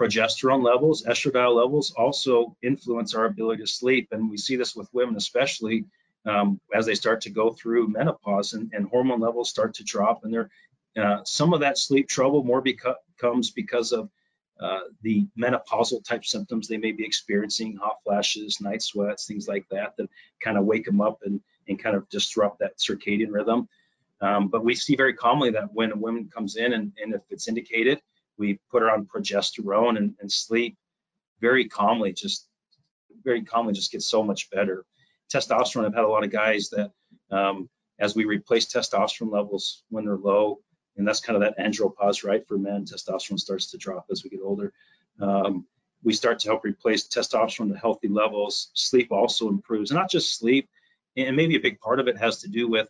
[0.00, 4.08] progesterone levels, estradiol levels also influence our ability to sleep.
[4.10, 5.84] And we see this with women, especially
[6.26, 10.24] um, as they start to go through menopause and, and hormone levels start to drop.
[10.24, 10.48] And
[10.96, 14.08] uh, some of that sleep trouble more beca comes because of
[14.60, 19.66] uh, the menopausal type symptoms they may be experiencing, hot flashes, night sweats, things like
[19.70, 20.08] that, that
[20.40, 23.68] kind of wake them up and, and kind of disrupt that circadian rhythm.
[24.20, 27.22] Um, but we see very commonly that when a woman comes in and, and if
[27.30, 28.00] it's indicated,
[28.38, 30.76] we put her on progesterone and, and sleep
[31.40, 32.46] very calmly, just
[33.22, 34.84] very calmly, just gets so much better.
[35.32, 36.90] Testosterone, I've had a lot of guys that
[37.30, 40.60] um, as we replace testosterone levels when they're low,
[40.96, 42.46] and that's kind of that andropause, right?
[42.46, 44.72] For men, testosterone starts to drop as we get older.
[45.20, 45.66] Um,
[46.02, 48.70] we start to help replace testosterone to healthy levels.
[48.74, 50.68] Sleep also improves, and not just sleep,
[51.16, 52.88] and maybe a big part of it has to do with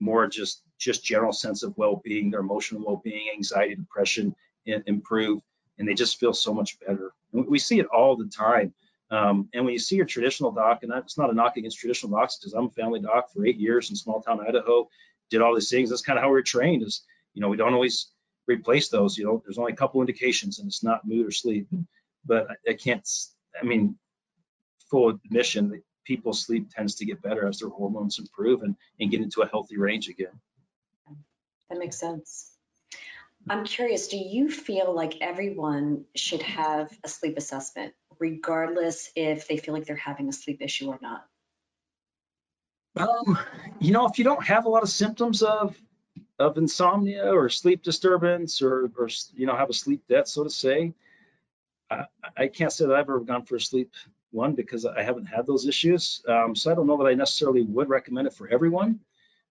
[0.00, 4.34] more just just general sense of well-being, their emotional well-being, anxiety, depression,
[4.66, 5.40] improve
[5.78, 7.12] and they just feel so much better.
[7.32, 8.74] We see it all the time.
[9.10, 12.16] Um, and when you see your traditional doc, and that's not a knock against traditional
[12.18, 14.88] docs because I'm a family doc for eight years in small town Idaho,
[15.30, 15.90] did all these things.
[15.90, 17.02] That's kind of how we are trained is,
[17.34, 18.10] you know, we don't always
[18.46, 19.16] replace those.
[19.16, 21.68] You know, there's only a couple indications and it's not mood or sleep.
[22.24, 23.08] But I, I can't,
[23.60, 23.96] I mean,
[24.90, 29.10] full admission, that people's sleep tends to get better as their hormones improve and, and
[29.10, 30.40] get into a healthy range again.
[31.70, 32.52] That makes sense.
[33.48, 39.56] I'm curious, do you feel like everyone should have a sleep assessment, regardless if they
[39.56, 41.26] feel like they're having a sleep issue or not?
[42.96, 43.38] Um,
[43.78, 45.76] you know, if you don't have a lot of symptoms of
[46.38, 50.50] of insomnia or sleep disturbance or, or you know, have a sleep debt, so to
[50.50, 50.92] say,
[51.90, 52.04] I,
[52.36, 53.92] I can't say that I've ever gone for a sleep
[54.32, 56.22] one because I haven't had those issues.
[56.28, 59.00] Um, so I don't know that I necessarily would recommend it for everyone.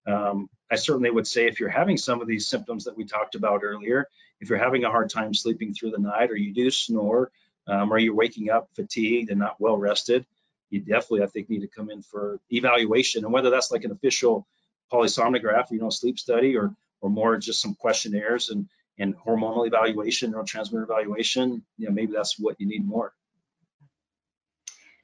[0.06, 3.34] Um, I certainly would say if you're having some of these symptoms that we talked
[3.34, 4.08] about earlier,
[4.40, 7.32] if you're having a hard time sleeping through the night or you do snore
[7.66, 10.26] um, or you're waking up fatigued and not well rested,
[10.70, 13.24] you definitely, I think, need to come in for evaluation.
[13.24, 14.46] And whether that's like an official
[14.92, 20.32] polysomnograph, you know, sleep study or or more just some questionnaires and and hormonal evaluation,
[20.32, 23.12] neurotransmitter evaluation, you know, maybe that's what you need more.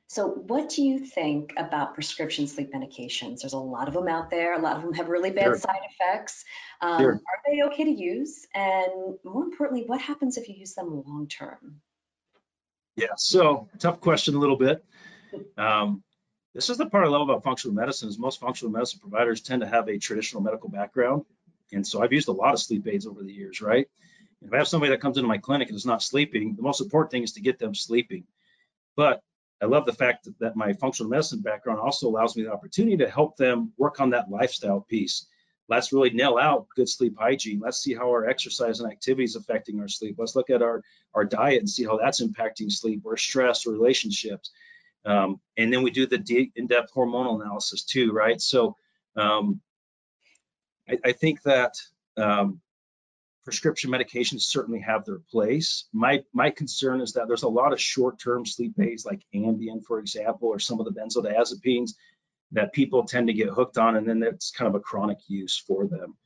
[0.09, 3.41] So what do you think about prescription sleep medications?
[3.41, 4.55] There's a lot of them out there.
[4.55, 5.59] A lot of them have really bad sure.
[5.59, 6.45] side effects.
[6.83, 7.13] Um, sure.
[7.13, 8.47] Are they okay to use?
[8.55, 11.81] And more importantly, what happens if you use them long term?
[12.97, 14.85] Yeah, so tough question a little bit.
[15.57, 16.03] Um,
[16.55, 19.63] this is the part I love about functional medicine is most functional medicine providers tend
[19.63, 21.25] to have a traditional medical background.
[21.73, 23.87] And so I've used a lot of sleep aids over the years, right?
[24.43, 26.83] If I have somebody that comes into my clinic and is not sleeping, the most
[26.83, 28.25] important thing is to get them sleeping.
[28.95, 29.23] But
[29.63, 32.97] I love the fact that, that my functional medicine background also allows me the opportunity
[32.99, 35.27] to help them work on that lifestyle piece.
[35.73, 37.59] Let's really nail out good sleep hygiene.
[37.59, 40.17] Let's see how our exercise and activity is affecting our sleep.
[40.19, 40.83] Let's look at our,
[41.15, 44.51] our diet and see how that's impacting sleep or stress or relationships.
[45.07, 48.39] Um, and then we do the in-depth hormonal analysis too, right?
[48.39, 48.77] So
[49.17, 49.63] um,
[50.87, 51.77] I, I, think that
[52.19, 52.61] um,
[53.43, 55.87] prescription medications certainly have their place.
[55.95, 60.01] My my concern is that there's a lot of short-term sleep aids like Ambien, for
[60.01, 61.95] example, or some of the benzodiazepines
[62.53, 65.59] that people tend to get hooked on, and then it's kind of a chronic use
[65.59, 66.17] for them.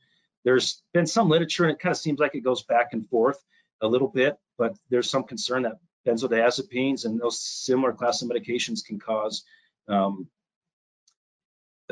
[0.43, 3.43] There's been some literature, and it kind of seems like it goes back and forth
[3.81, 8.83] a little bit, but there's some concern that benzodiazepines and those similar class of medications
[8.83, 9.43] can cause
[9.87, 10.27] um,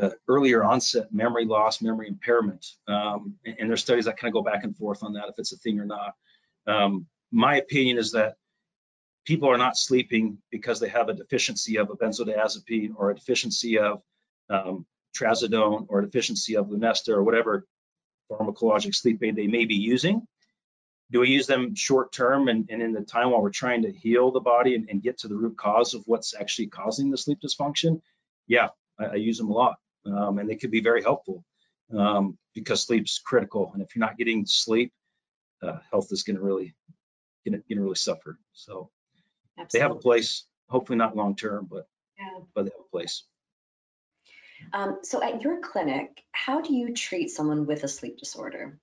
[0.01, 2.65] uh, earlier onset memory loss, memory impairment.
[2.87, 5.35] Um, and, and, there's studies that kind of go back and forth on that if
[5.37, 6.13] it's a thing or not.
[6.67, 8.35] Um, my opinion is that
[9.25, 13.79] people are not sleeping because they have a deficiency of a benzodiazepine or a deficiency
[13.79, 14.01] of
[14.49, 17.65] um, trazodone or deficiency of Lunesta or whatever
[18.31, 20.25] pharmacologic sleep aid they may be using.
[21.11, 23.91] Do we use them short term and, and in the time while we're trying to
[23.91, 27.17] heal the body and, and, get to the root cause of what's actually causing the
[27.17, 28.01] sleep dysfunction?
[28.47, 31.43] Yeah, I, I use them a lot um, and they could be very helpful
[31.95, 33.71] um, because sleep's critical.
[33.73, 34.91] And if you're not getting sleep,
[35.61, 36.75] uh, health is going to really
[37.47, 38.39] going to really suffer.
[38.53, 38.89] So
[39.57, 39.79] Absolutely.
[39.79, 40.45] they have a place.
[40.67, 42.39] Hopefully not long term, but yeah.
[42.53, 43.23] but they have a place.
[44.73, 48.79] Um, so at your clinic, how do you treat someone with a sleep disorder?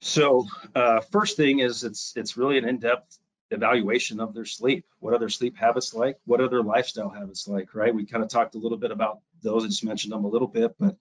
[0.00, 3.18] So uh, first thing is it's it's really an in-depth
[3.50, 4.84] evaluation of their sleep.
[4.98, 6.18] What are their sleep habits like?
[6.24, 7.74] What are their lifestyle habits like?
[7.74, 7.94] Right?
[7.94, 9.64] We kind of talked a little bit about those.
[9.64, 10.96] I just mentioned them a little bit, but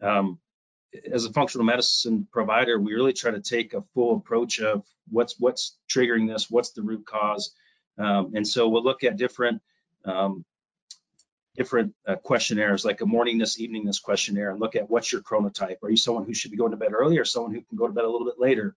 [0.00, 0.38] um,
[1.10, 5.38] as a functional medicine provider, we really try to take a full approach of what's
[5.38, 7.54] what's triggering this, what's the root cause,
[7.98, 9.60] um, and so we'll look at different
[10.04, 10.44] um,
[11.56, 15.82] different uh, questionnaires, like a morningness, eveningness questionnaire, and look at what's your chronotype.
[15.82, 17.86] Are you someone who should be going to bed early, or someone who can go
[17.86, 18.74] to bed a little bit later?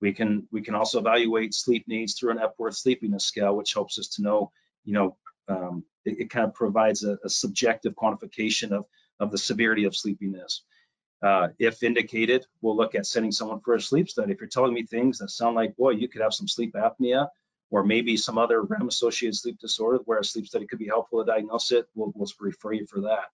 [0.00, 3.98] We can we can also evaluate sleep needs through an Epworth sleepiness scale, which helps
[3.98, 4.50] us to know,
[4.84, 5.16] you know,
[5.48, 8.86] um, it, it, kind of provides a, a, subjective quantification of
[9.18, 10.62] of the severity of sleepiness.
[11.22, 14.32] Uh, if indicated, we'll look at sending someone for a sleep study.
[14.32, 17.28] If you're telling me things that sound like, boy, you could have some sleep apnea,
[17.70, 21.30] or maybe some other REM-associated sleep disorder where a sleep study could be helpful to
[21.30, 23.30] diagnose it, we'll, we'll refer you for that.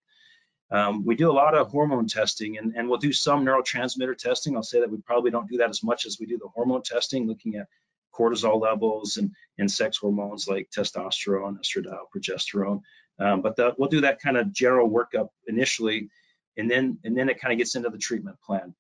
[0.71, 4.57] Um, we do a lot of hormone testing and, and we'll do some neurotransmitter testing.
[4.57, 6.83] I'll say that we probably don't do that as much as we do the hormone
[6.83, 7.69] testing, looking at
[8.13, 12.81] cortisol levels and, and sex hormones like testosterone, estradiol, progesterone.
[13.19, 16.11] Um, but the, we'll do that kind of general workup initially,
[16.57, 18.75] and then and then it kind of gets into the treatment plan.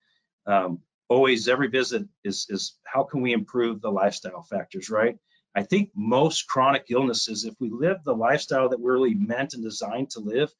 [0.46, 5.16] Um, always, every visit is is how can we improve the lifestyle factors, right?
[5.56, 9.64] I think most chronic illnesses, if we live the lifestyle that we're really meant and
[9.64, 10.52] designed to live,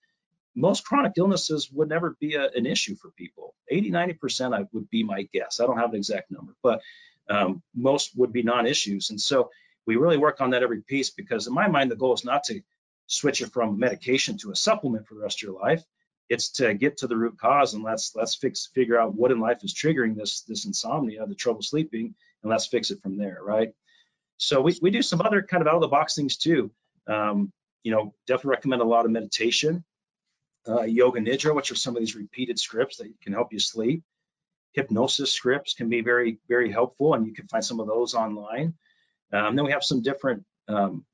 [0.54, 3.54] most chronic illnesses would never be a, an issue for people.
[3.68, 5.60] 80, 90% I would be my guess.
[5.60, 6.80] I don't have an exact number, but
[7.28, 9.10] um, most would be non-issues.
[9.10, 9.50] And so
[9.84, 12.44] we really work on that every piece because in my mind, the goal is not
[12.44, 12.62] to
[13.06, 15.84] switch it from medication to a supplement for the rest of your life.
[16.30, 19.40] It's to get to the root cause and let's let's fix figure out what in
[19.40, 23.38] life is triggering this this insomnia, the trouble sleeping, and let's fix it from there,
[23.44, 23.72] right?
[24.38, 26.70] So we, we do some other kind of out of the box things too.
[27.06, 29.84] Um, you know, definitely recommend a lot of meditation,
[30.68, 34.02] uh, yoga nidra, which are some of these repeated scripts that can help you sleep.
[34.72, 38.74] Hypnosis scripts can be very, very helpful, and you can find some of those online.
[39.32, 41.04] Um, then we have some different um,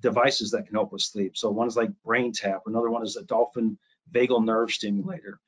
[0.00, 1.36] devices that can help with sleep.
[1.36, 3.78] So one is like BrainTap, another one is a dolphin
[4.12, 5.40] vagal nerve stimulator.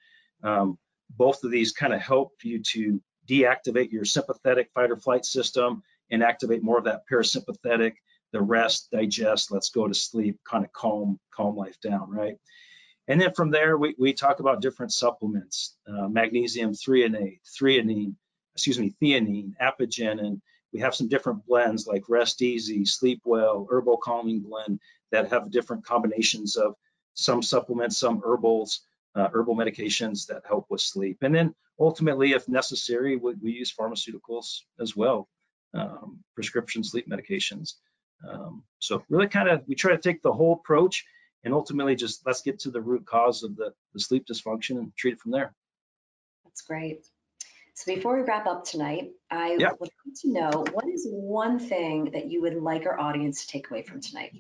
[0.42, 0.78] Um,
[1.10, 5.82] both of these kind of help you to deactivate your sympathetic fight or flight system
[6.10, 7.94] and activate more of that parasympathetic,
[8.32, 12.36] the rest, digest, let's go to sleep, kind of calm, calm life down, right?
[13.06, 18.14] And then from there, we, we talk about different supplements, uh, magnesium threonate, threonine,
[18.54, 20.40] excuse me, theanine, apigenin.
[20.72, 24.80] We have some different blends like Rest Easy, Sleep Well, Herbal Calming Blend
[25.12, 26.74] that have different combinations of
[27.14, 28.80] some supplements, some herbals,
[29.14, 31.18] uh, herbal medications that help with sleep.
[31.22, 35.28] And then ultimately, if necessary, we, we use pharmaceuticals as well
[35.74, 37.74] um, prescription sleep medications.
[38.28, 41.04] Um, so really kind of, we try to take the whole approach
[41.44, 44.96] and ultimately just let's get to the root cause of the, the sleep dysfunction and
[44.96, 45.54] treat it from there.
[46.44, 47.06] That's great.
[47.74, 49.70] So before we wrap up tonight, I yeah.
[49.78, 53.48] would like to know what is one thing that you would like our audience to
[53.48, 54.32] take away from tonight?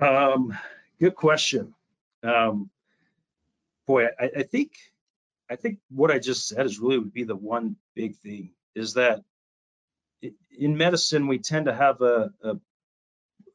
[0.00, 0.56] Um,
[1.00, 1.74] good question.
[2.22, 2.70] Um,
[3.86, 4.72] boy, I, I, think
[5.50, 8.94] I think what I just said is really would be the one big thing is
[8.94, 9.22] that
[10.58, 12.54] in medicine, we tend to have a, a,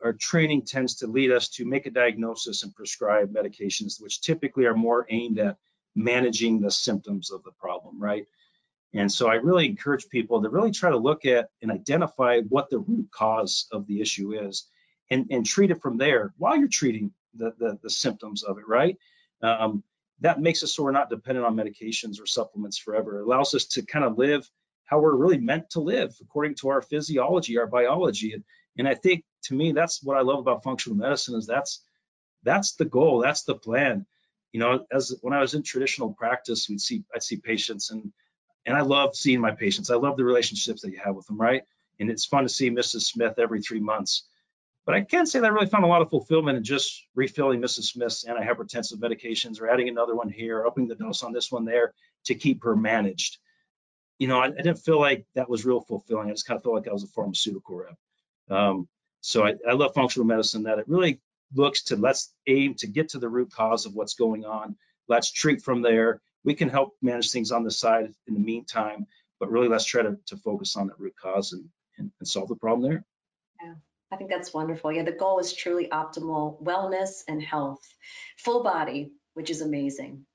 [0.04, 4.66] our training tends to lead us to make a diagnosis and prescribe medications, which typically
[4.66, 5.58] are more aimed at
[5.96, 8.26] managing the symptoms of the problem, right?
[8.94, 12.70] And so I really encourage people to really try to look at and identify what
[12.70, 14.68] the root cause of the issue is
[15.10, 18.68] and, and treat it from there while you're treating the, the, the symptoms of it,
[18.68, 18.98] right?
[19.42, 19.84] Um,
[20.20, 23.20] that makes us so we're not dependent on medications or supplements forever.
[23.20, 24.50] It allows us to kind of live
[24.92, 28.34] how we're really meant to live according to our physiology, our biology.
[28.34, 28.44] And,
[28.78, 31.84] and I think to me, that's what I love about functional medicine is that's
[32.44, 34.06] that's the goal, that's the plan.
[34.52, 38.12] You know, as when I was in traditional practice, we'd see I'd see patients and
[38.66, 39.90] and I love seeing my patients.
[39.90, 41.64] I love the relationships that you have with them, right?
[42.00, 43.04] And it's fun to see Mrs.
[43.04, 44.28] Smith every three months.
[44.86, 47.62] But I can't say that I really found a lot of fulfillment in just refilling
[47.62, 47.84] Mrs.
[47.84, 51.94] Smith's antihypertensive medications or adding another one here, upping the dose on this one there
[52.26, 53.38] to keep her managed
[54.22, 56.30] you know, I, I, didn't feel like that was real fulfilling.
[56.30, 57.98] I just kind of felt like I was a pharmaceutical rep.
[58.52, 58.88] Um,
[59.22, 61.20] so I, I love functional medicine that it really
[61.56, 64.76] looks to let's aim to get to the root cause of what's going on.
[65.08, 66.22] Let's treat from there.
[66.44, 69.08] We can help manage things on the side in the meantime,
[69.40, 71.66] but really let's try to, to focus on that root cause and,
[71.98, 73.04] and, and solve the problem there.
[73.64, 73.74] Yeah.
[74.12, 74.92] I think that's wonderful.
[74.92, 77.82] Yeah, the goal is truly optimal wellness and health,
[78.38, 80.28] full body, which is amazing.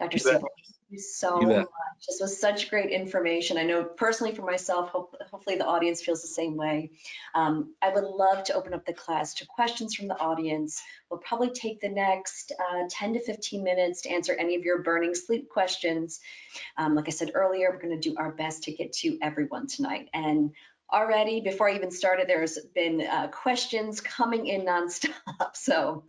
[0.00, 0.18] Dr.
[0.18, 0.48] Siebel,
[0.90, 1.68] you so you much.
[2.06, 3.58] This was such great information.
[3.58, 6.92] I know personally for myself, hope, hopefully the audience feels the same way.
[7.34, 10.80] Um, I would love to open up the class to questions from the audience.
[11.10, 14.82] We'll probably take the next uh, 10 to 15 minutes to answer any of your
[14.82, 16.20] burning sleep questions.
[16.76, 19.66] Um, like I said earlier, we're going to do our best to get to everyone
[19.66, 20.08] tonight.
[20.14, 20.52] And
[20.92, 25.12] already before I even started, there's been uh, questions coming in nonstop.
[25.54, 26.04] So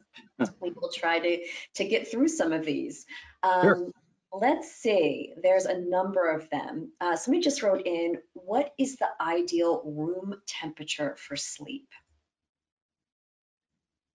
[0.62, 3.06] we will try to, to get through some of these.
[3.44, 3.92] Um, sure.
[4.32, 6.92] Let's see, there's a number of them.
[7.02, 11.88] Uh, somebody just wrote in, what is the ideal room temperature for sleep?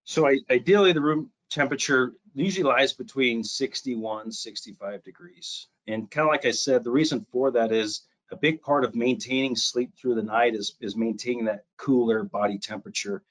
[0.05, 5.67] So I, ideally the room temperature usually lies between 61, 65 degrees.
[5.89, 8.95] And kind of like I said, the reason for that is a big part of
[8.95, 13.23] maintaining sleep through the night is, is maintaining that cooler body temperature.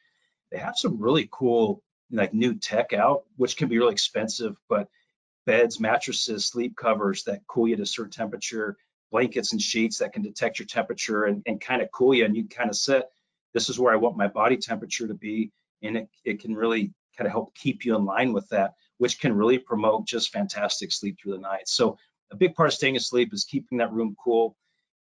[0.52, 1.82] They have some really cool
[2.12, 4.88] like new tech out, which can be really expensive, but
[5.46, 8.78] beds, mattresses, sleep covers that cool you to a certain temperature,
[9.12, 12.26] blankets and sheets that can detect your temperature and, and kind of cool you.
[12.26, 13.10] And you kind of set,
[13.54, 15.52] this is where I want my body temperature to be.
[15.82, 19.20] And it, it can really kind of help keep you in line with that, which
[19.20, 21.68] can really promote just fantastic sleep through the night.
[21.68, 21.98] So
[22.32, 24.56] a big part of staying asleep is keeping that room cool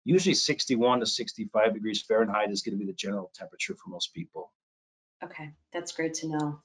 [0.03, 4.13] usually 61 to 65 degrees Fahrenheit is going to be the general temperature for most
[4.13, 4.51] people.
[5.23, 6.59] Okay, that's great to know.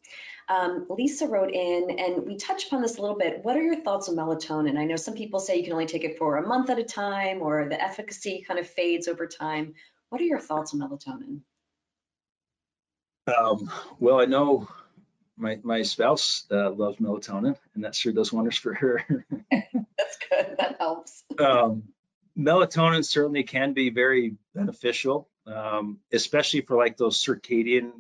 [0.49, 3.45] Um, Lisa wrote in, and we touched upon this a little bit.
[3.45, 4.79] What are your thoughts on melatonin?
[4.79, 6.85] I know some people say you can only take it for a month at a
[6.85, 9.75] time, or the efficacy kind of fades over time.
[10.09, 11.41] What are your thoughts on melatonin?
[13.27, 14.69] Um, well, I know
[15.37, 19.05] my my spouse uh, loves melatonin, and that sure does wonders for her.
[19.51, 20.57] that's good.
[20.59, 21.25] That helps.
[21.39, 21.83] Um,
[22.39, 27.93] melatonin certainly can be very beneficial, um, especially for like those circadian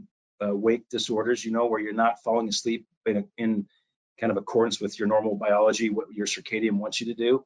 [0.44, 3.66] uh, wake disorders, you know, where you're not falling asleep in, a, in,
[4.20, 7.44] kind of accordance with your normal biology, what your circadian wants you to do.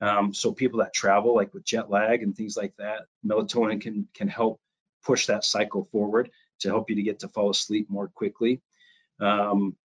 [0.00, 4.08] Um, so people that travel, like with jet lag and things like that, melatonin can
[4.14, 4.60] can help
[5.04, 6.30] push that cycle forward
[6.60, 8.60] to help you to get to fall asleep more quickly.
[9.20, 9.76] Um,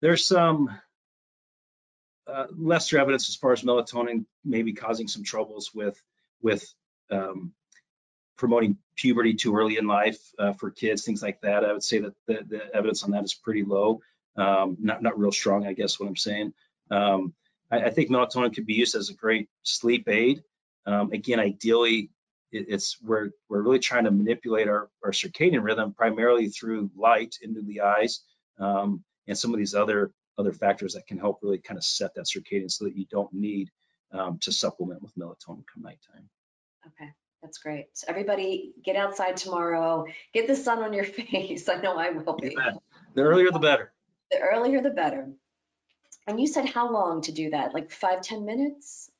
[0.00, 0.70] there's some
[2.26, 6.00] uh, lesser evidence as far as melatonin maybe causing some troubles with
[6.42, 6.72] with
[7.10, 7.52] um,
[8.38, 11.64] promoting puberty too early in life uh, for kids, things like that.
[11.64, 14.00] I would say that the, the evidence on that is pretty low,
[14.36, 16.54] um, not not real strong, I guess what I'm saying.
[16.90, 17.34] Um,
[17.70, 20.42] I, I, think melatonin could be used as a great sleep aid.
[20.86, 22.10] Um, again, ideally,
[22.50, 27.36] it, it's we're we're really trying to manipulate our, our circadian rhythm primarily through light
[27.42, 28.20] into the eyes
[28.58, 32.14] um, and some of these other other factors that can help really kind of set
[32.14, 33.70] that circadian so that you don't need
[34.12, 36.28] um, to supplement with melatonin come nighttime.
[36.86, 37.10] Okay,
[37.42, 37.86] that's great.
[37.92, 41.68] So everybody get outside tomorrow, get the sun on your face.
[41.68, 42.56] I know I will be.
[43.14, 43.92] The earlier the better.
[44.30, 45.28] The earlier the better.
[46.26, 47.72] And you said how long to do that?
[47.72, 49.10] Like five, ten minutes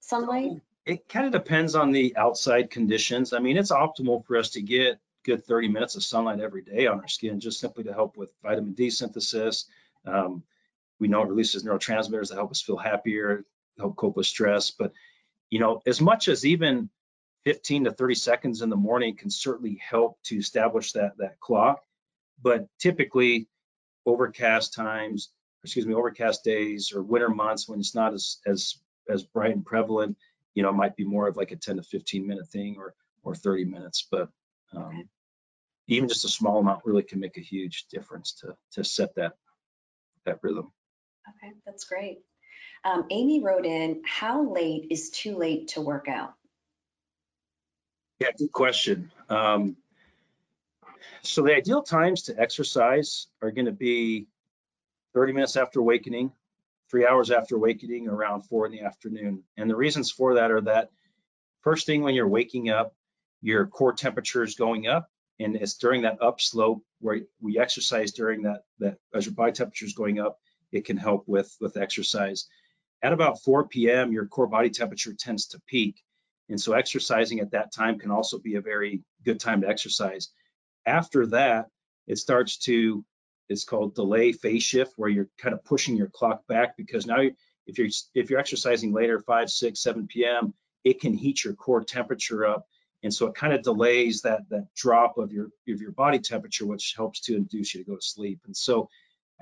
[0.00, 0.60] sunlight?
[0.84, 3.32] It kind of depends on the outside conditions.
[3.32, 6.86] I mean, it's optimal for us to get good 30 minutes of sunlight every day
[6.86, 9.66] on our skin, just simply to help with vitamin D synthesis,
[10.06, 10.44] um,
[10.98, 13.44] we know it releases neurotransmitters that help us feel happier,
[13.78, 14.70] help cope with stress.
[14.70, 14.92] But
[15.50, 16.88] you know, as much as even
[17.46, 21.80] 15 to 30 seconds in the morning can certainly help to establish that that clock.
[22.42, 23.46] But typically,
[24.04, 25.30] overcast times,
[25.62, 28.74] excuse me, overcast days or winter months when it's not as as
[29.08, 30.16] as bright and prevalent,
[30.54, 33.36] you know, might be more of like a 10 to 15 minute thing or or
[33.36, 34.08] 30 minutes.
[34.10, 34.28] But
[34.72, 35.08] um,
[35.86, 39.34] even just a small amount really can make a huge difference to to set that
[40.24, 40.72] that rhythm.
[41.28, 42.18] Okay, that's great.
[42.84, 46.34] Um, Amy wrote in, how late is too late to work out?
[48.18, 49.10] Yeah, good question.
[49.28, 49.76] Um,
[51.22, 54.26] so the ideal times to exercise are going to be
[55.14, 56.32] 30 minutes after awakening,
[56.90, 59.42] three hours after awakening, around four in the afternoon.
[59.56, 60.90] And the reasons for that are that
[61.62, 62.94] first thing when you're waking up,
[63.42, 68.42] your core temperature is going up and it's during that upslope where we exercise during
[68.42, 70.38] that that as your body temperature is going up
[70.72, 72.48] it can help with with exercise
[73.02, 76.02] at about 4 p.m your core body temperature tends to peak
[76.48, 80.30] and so exercising at that time can also be a very good time to exercise
[80.86, 81.66] after that
[82.06, 83.04] it starts to
[83.48, 87.20] it's called delay phase shift where you're kind of pushing your clock back because now
[87.66, 90.54] if you're if you're exercising later 5 6 7 p.m
[90.86, 92.64] it can heat your core temperature up.
[93.02, 96.64] And so it kind of delays that, that drop of your, of your body temperature,
[96.64, 98.38] which helps to induce you to go to sleep.
[98.46, 98.88] And so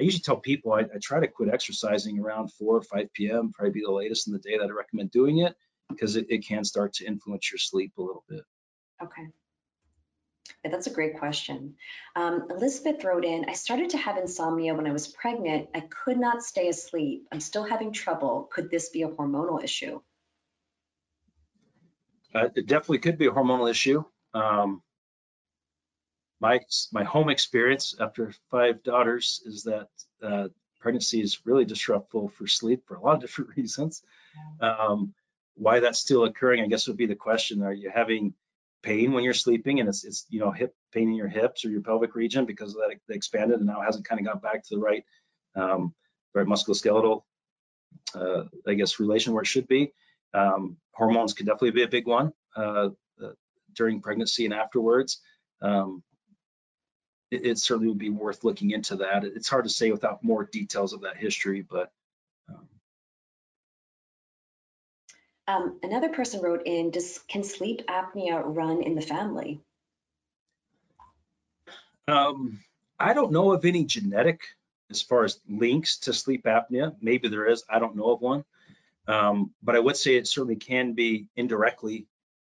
[0.00, 3.52] I usually tell people I, I try to quit exercising around 4 or 5 p.m.,
[3.52, 5.54] probably be the latest in the day that I recommend doing it
[5.88, 8.42] because it, it can start to influence your sleep a little bit.
[9.02, 9.26] Okay.
[10.64, 11.74] Yeah, that's a great question.
[12.16, 15.68] Um, Elizabeth wrote in, I started to have insomnia when I was pregnant.
[15.74, 17.26] I could not stay asleep.
[17.32, 18.48] I'm still having trouble.
[18.52, 20.00] Could this be a hormonal issue?
[22.34, 24.04] Uh, it definitely could be a hormonal issue.
[24.32, 24.82] Um,
[26.40, 26.60] my
[26.92, 29.88] my home experience after five daughters is that
[30.22, 30.48] uh,
[30.80, 34.02] pregnancy is really disruptive for sleep for a lot of different reasons.
[34.60, 35.14] Um,
[35.56, 38.34] why that's still occurring, I guess, would be the question: Are you having
[38.84, 41.70] pain when you're sleeping, and it's it's you know hip pain in your hips or
[41.70, 44.74] your pelvic region because of that expanded and now hasn't kind of got back to
[44.74, 45.04] the right
[45.56, 45.94] um,
[46.34, 47.22] right musculoskeletal,
[48.14, 49.92] uh, I guess, relation where it should be.
[50.34, 52.90] Um, hormones could definitely be a big one uh,
[53.22, 53.32] uh,
[53.74, 55.20] during pregnancy and afterwards.
[55.62, 56.02] Um,
[57.30, 59.24] it, it, certainly would be worth looking into that.
[59.24, 61.90] It's hard to say without more details of that history, but.
[65.48, 69.60] Um another person wrote in, does, can sleep apnea run in the family?
[72.06, 72.60] Um,
[72.98, 74.40] I don't know of any genetic
[74.90, 76.94] as far as links to sleep apnea.
[77.00, 78.44] Maybe there is, I don't know of one.
[79.06, 82.06] Um, but I would say it certainly can be indirectly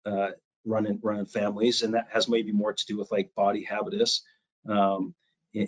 [0.07, 0.31] uh,
[0.65, 3.65] run in run in families, and that has maybe more to do with like body
[3.65, 4.23] habitus,
[4.69, 5.15] um,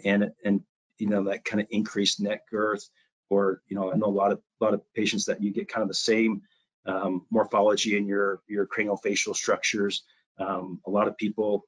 [0.05, 0.63] and and
[0.99, 2.89] you know that kind of increased neck girth,
[3.31, 5.69] or you know I know a lot of a lot of patients that you get
[5.69, 6.43] kind of the same
[6.87, 10.05] um, morphology in your your craniofacial structures.
[10.39, 11.67] Um, a lot of people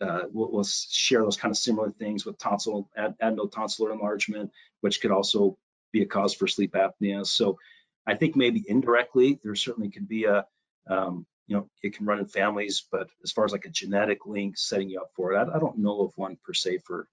[0.00, 4.50] uh, will, will, share those kind of similar things with tonsil ad, adenotonsillar enlargement,
[4.80, 5.56] which could also
[5.92, 7.26] be a cause for sleep apnea.
[7.26, 7.58] So
[8.06, 10.44] I think maybe indirectly there certainly could be a,
[10.88, 14.26] um, you know, it can run in families, but as far as like a genetic
[14.26, 17.08] link setting you up for it, I, I don't know of one per se for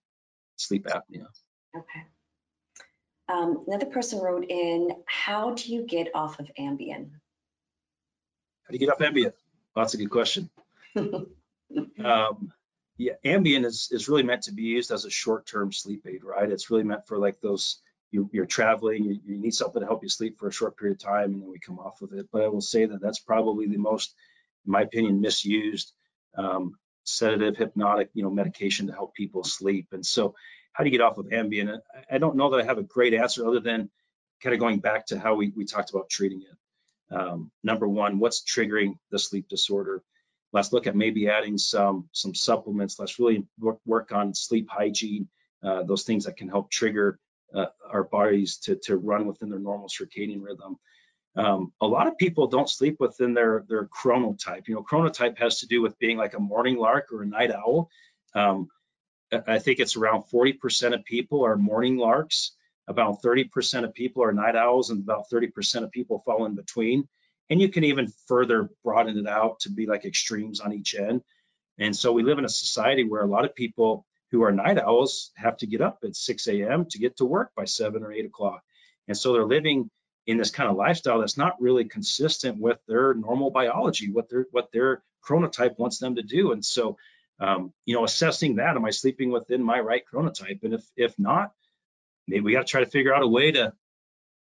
[0.57, 1.27] sleep apnea.
[1.75, 2.03] Okay.
[3.29, 7.09] Um, another person wrote in, how do you get off of Ambien?
[8.63, 9.33] How do you get off Ambien?
[9.75, 10.49] Well, that's a good question.
[10.95, 12.51] um,
[12.97, 16.51] yeah, Ambien is, is really meant to be used as a short-term sleep aid, right?
[16.51, 17.81] It's really meant for like those
[18.13, 20.97] you, are traveling, you, you, need something to help you sleep for a short period
[20.97, 22.27] of time, and then we come off of it.
[22.31, 24.13] But I will say that that's probably the most,
[24.65, 25.91] in my opinion, misused
[26.37, 29.87] um, sedative, hypnotic, you know, medication to help people sleep.
[29.93, 30.35] And so,
[30.73, 31.69] how do you get off of Ambien?
[31.71, 33.89] I, I don't know that I have a great answer other than
[34.41, 37.15] kind of going back to how we, we talked about treating it.
[37.15, 40.03] Um, number one, what's triggering the sleep disorder?
[40.51, 42.99] Let's look at maybe adding some some supplements.
[42.99, 45.29] Let's really work, work on sleep hygiene,
[45.63, 47.19] uh, those things that can help trigger
[47.53, 50.77] uh, our bodies to, to run within their normal circadian rhythm.
[51.35, 54.67] Um, a lot of people don't sleep within their, their chronotype.
[54.67, 57.51] You know, chronotype has to do with being like a morning lark or a night
[57.51, 57.89] owl.
[58.35, 58.69] Um,
[59.47, 62.51] I think it's around 40% of people are morning larks,
[62.87, 67.07] about 30% of people are night owls, and about 30% of people fall in between.
[67.49, 71.21] And you can even further broaden it out to be like extremes on each end.
[71.77, 74.79] And so we live in a society where a lot of people who are night
[74.79, 76.85] owls have to get up at 6 a.m.
[76.89, 78.63] to get to work by 7 or 8 o'clock.
[79.07, 79.89] And so they're living
[80.25, 84.47] in this kind of lifestyle that's not really consistent with their normal biology, what their
[84.51, 86.51] what their chronotype wants them to do.
[86.51, 86.97] And so,
[87.39, 90.63] um, you know, assessing that, am I sleeping within my right chronotype?
[90.63, 91.51] And if if not,
[92.27, 93.73] maybe we got to try to figure out a way to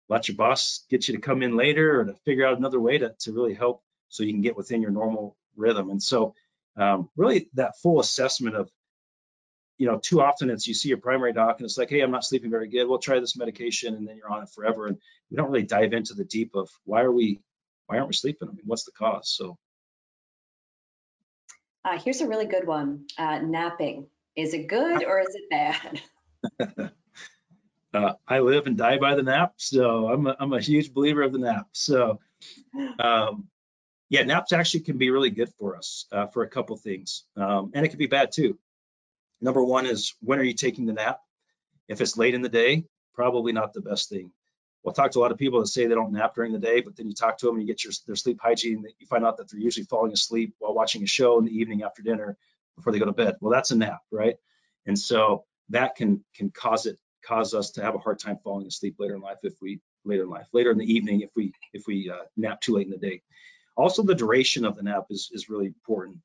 [0.09, 2.99] let your boss get you to come in later, or to figure out another way
[2.99, 5.91] to to really help so you can get within your normal rhythm.
[5.91, 6.35] And so,
[6.77, 8.71] um, really, that full assessment of
[9.77, 12.13] you know, too often it's you see your primary doc and it's like, hey, I'm
[12.13, 12.87] not sleeping very good.
[12.87, 14.87] We'll try this medication and then you're on it forever.
[14.87, 14.99] And
[15.31, 17.41] we don't really dive into the deep of why are we,
[17.87, 18.49] why aren't we sleeping?
[18.49, 19.31] I mean, what's the cause?
[19.35, 19.59] So.
[21.85, 23.07] Uh, here's a really good one.
[23.19, 24.07] Uh, napping.
[24.37, 26.01] Is it good or is it bad?
[27.95, 31.23] uh, I live and die by the nap, so I'm a, I'm a huge believer
[31.23, 31.69] of the nap.
[31.73, 32.21] So,
[32.99, 33.49] um,
[34.09, 37.71] yeah, naps actually can be really good for us uh, for a couple things, um,
[37.75, 38.59] and it can be bad too.
[39.41, 41.21] Number one is when are you taking the nap?
[41.89, 44.33] If it's late in the day, probably not the best thing.
[44.85, 46.83] We'll talk to a lot of people that say they don't nap during the day,
[46.83, 49.25] but then you talk to them and you get your their sleep hygiene, you find
[49.25, 52.37] out that they're usually falling asleep while watching a show in the evening after dinner
[52.77, 53.37] before they go to bed.
[53.41, 54.37] Well, that's a nap, right?
[54.85, 58.67] And so that can can cause it cause us to have a hard time falling
[58.67, 61.55] asleep later in life if we later in life later in the evening if we
[61.73, 63.23] if we uh, nap too late in the day.
[63.77, 66.19] Also, the duration of the nap is is really important.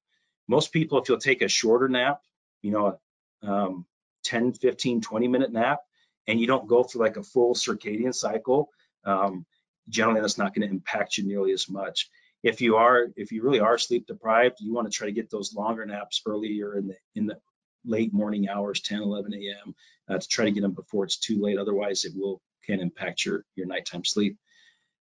[0.50, 2.22] Most people, if you'll take a shorter nap,
[2.62, 3.00] you know,
[3.42, 3.86] um,
[4.26, 5.80] 10, 15, 20 minute nap
[6.28, 8.70] and you don't go through like a full circadian cycle,
[9.06, 9.46] um,
[9.88, 12.10] generally that's not going to impact you nearly as much.
[12.42, 15.30] if you are, if you really are sleep deprived, you want to try to get
[15.30, 17.38] those longer naps earlier in the in the
[17.86, 19.76] late morning hours, 10, 11 a.m.
[20.08, 21.58] Uh, to try to get them before it's too late.
[21.58, 24.38] Otherwise, it will can impact your your nighttime sleep.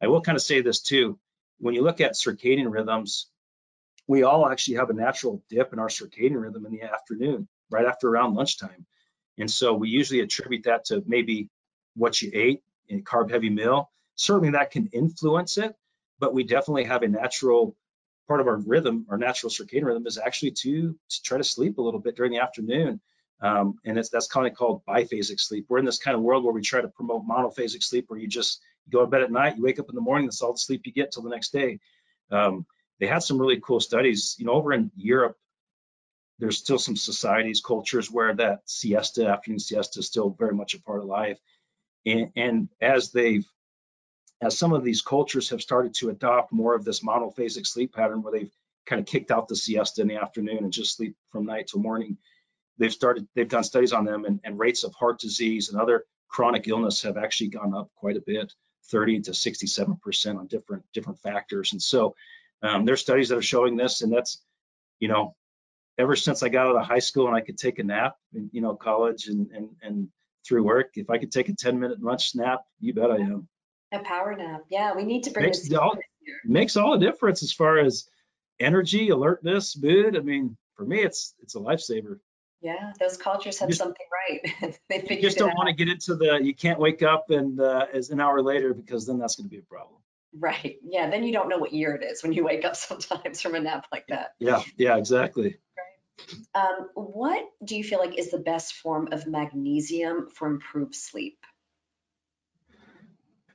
[0.00, 1.18] I will kind of say this too.
[1.58, 3.28] When you look at circadian rhythms,
[4.06, 7.86] we all actually have a natural dip in our circadian rhythm in the afternoon, right
[7.86, 8.86] after around lunchtime.
[9.38, 11.48] And so we usually attribute that to maybe
[11.94, 13.90] what you ate in a carb heavy meal.
[14.14, 15.74] Certainly that can influence it,
[16.18, 17.76] but we definitely have a natural
[18.28, 21.78] part of our rhythm, our natural circadian rhythm is actually to, to try to sleep
[21.78, 23.00] a little bit during the afternoon.
[23.40, 25.66] Um, and it's, that's kind of called biphasic sleep.
[25.68, 28.28] We're in this kind of world where we try to promote monophasic sleep, where you
[28.28, 30.52] just you go to bed at night, you wake up in the morning, that's all
[30.52, 31.80] the sleep you get till the next day.
[32.30, 32.64] Um,
[33.00, 34.36] they had some really cool studies.
[34.38, 35.36] You know, over in Europe,
[36.38, 40.82] there's still some societies, cultures where that siesta, afternoon siesta, is still very much a
[40.82, 41.38] part of life.
[42.04, 43.46] And, and as they've,
[44.42, 48.22] as some of these cultures have started to adopt more of this monophasic sleep pattern,
[48.22, 48.52] where they've
[48.84, 51.80] kind of kicked out the siesta in the afternoon and just sleep from night till
[51.80, 52.18] morning,
[52.78, 56.04] they've started, they've done studies on them, and, and rates of heart disease and other
[56.28, 58.52] chronic illness have actually gone up quite a bit,
[58.90, 61.72] 30 to 67 percent on different different factors.
[61.72, 62.16] And so
[62.62, 64.42] um, there's studies that are showing this, and that's,
[64.98, 65.36] you know,
[65.98, 68.50] ever since I got out of high school and I could take a nap, in,
[68.52, 70.08] you know, college and and and
[70.46, 73.48] through work, if I could take a 10 minute lunch nap, you bet I am.
[73.92, 75.96] A power nap, yeah, we need to bring makes this all,
[76.44, 78.08] makes all the difference as far as
[78.60, 80.16] energy, alertness, mood.
[80.16, 82.18] I mean, for me, it's it's a lifesaver.
[82.60, 84.78] Yeah, those cultures have just, something right.
[84.88, 87.86] they you just don't want to get into the you can't wake up and uh,
[87.92, 90.00] as an hour later because then that's going to be a problem.
[90.36, 90.78] Right.
[90.82, 91.10] Yeah.
[91.10, 93.60] Then you don't know what year it is when you wake up sometimes from a
[93.60, 94.30] nap like that.
[94.38, 94.62] Yeah.
[94.76, 94.96] Yeah.
[94.96, 95.58] Exactly.
[96.54, 101.38] Um, what do you feel like is the best form of magnesium for improved sleep?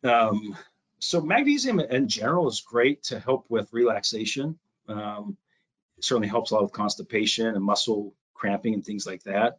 [0.04, 0.58] Um,
[1.00, 4.60] so magnesium in general is great to help with relaxation.
[4.88, 5.38] Um,
[5.98, 9.58] it certainly helps a lot with constipation and muscle cramping and things like that.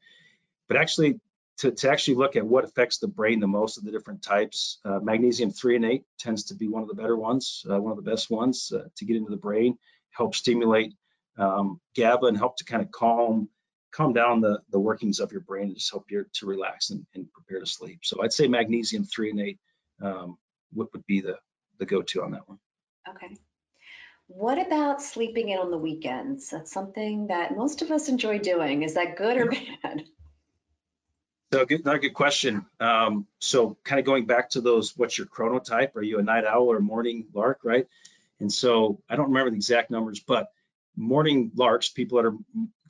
[0.69, 1.21] But actually,
[1.59, 4.79] to, to actually look at what affects the brain the most of the different types.
[4.83, 5.53] Uh, magnesium
[5.85, 8.73] eight tends to be one of the better ones, uh, one of the best ones
[8.75, 9.77] uh, to get into the brain,
[10.11, 10.95] help stimulate
[11.39, 13.49] um, GABA and help to kind of calm
[13.93, 17.05] calm down the, the workings of your brain and just help you to relax and,
[17.15, 18.01] and prepare to sleep.
[18.05, 19.59] So I'd say magnesium threonate
[20.01, 20.39] um,
[20.75, 21.37] would, would be the,
[21.79, 22.59] the go-to on that one.
[23.09, 23.37] Okay.
[24.29, 26.51] What about sleeping in on the weekends?
[26.51, 28.85] That's something that most of us enjoy doing.
[28.85, 30.05] Is that good or bad?
[31.53, 32.65] So good, another good question.
[32.79, 35.97] Um, so kind of going back to those, what's your chronotype?
[35.97, 37.89] Are you a night owl or morning lark, right?
[38.39, 40.53] And so I don't remember the exact numbers, but
[40.97, 42.37] morning larks, people that are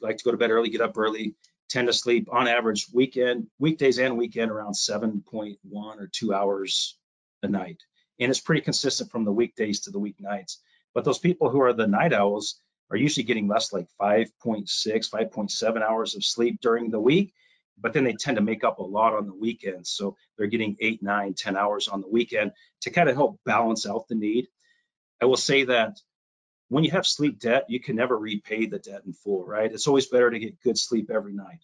[0.00, 1.34] like to go to bed early, get up early,
[1.68, 6.98] tend to sleep on average weekend, weekdays and weekend around 7.1 or two hours
[7.42, 7.82] a night.
[8.18, 10.56] And it's pretty consistent from the weekdays to the weeknights.
[10.94, 15.82] But those people who are the night owls are usually getting less like 5.6, 5.7
[15.82, 17.32] hours of sleep during the week
[17.80, 19.90] but then they tend to make up a lot on the weekends.
[19.90, 23.86] So they're getting eight, nine, ten hours on the weekend to kind of help balance
[23.86, 24.48] out the need.
[25.20, 25.98] I will say that
[26.70, 29.70] when you have sleep debt, you can never repay the debt in full, right?
[29.70, 31.58] It's always better to get good sleep every night.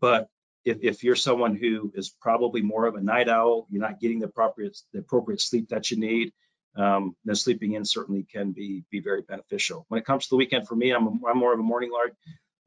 [0.00, 0.28] But
[0.64, 4.18] if, if you're someone who is probably more of a night owl, you're not getting
[4.18, 6.32] the appropriate the appropriate sleep that you need,
[6.74, 9.84] um, then sleeping in certainly can be be very beneficial.
[9.88, 11.92] When it comes to the weekend, for me, I'm a, I'm more of a morning
[11.92, 12.14] lark.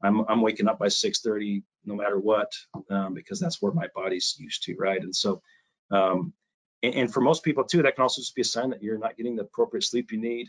[0.00, 2.52] I'm I'm waking up by 6:30 no matter what
[2.88, 5.02] um, because that's where my body's used to, right?
[5.02, 5.42] And so,
[5.90, 6.32] um,
[6.84, 8.96] and, and, for most people too, that can also just be a sign that you're
[8.96, 10.48] not getting the appropriate sleep you need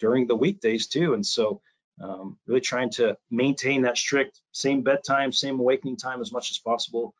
[0.00, 1.14] during the weekdays too.
[1.14, 1.60] And so,
[2.00, 6.58] um, really trying to maintain that strict same bedtime, same awakening time as much as
[6.58, 7.14] possible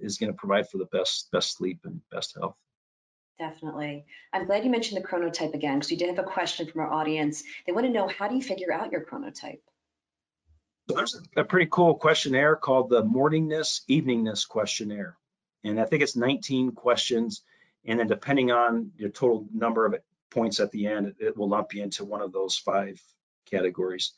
[0.00, 2.56] is going to provide for the best best sleep and best health.
[3.38, 4.04] Definitely.
[4.32, 6.92] I'm glad you mentioned the chronotype again because we did have a question from our
[6.92, 7.44] audience.
[7.66, 9.60] They want to know how do you figure out your chronotype?
[10.88, 15.16] So there's a pretty cool questionnaire called the Morningness Eveningness Questionnaire.
[15.62, 17.42] And I think it's 19 questions.
[17.84, 19.94] And then depending on your total number of
[20.30, 23.00] points at the end, it, will lump you into one of those five
[23.50, 24.12] categories.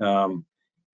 [0.00, 0.44] Um,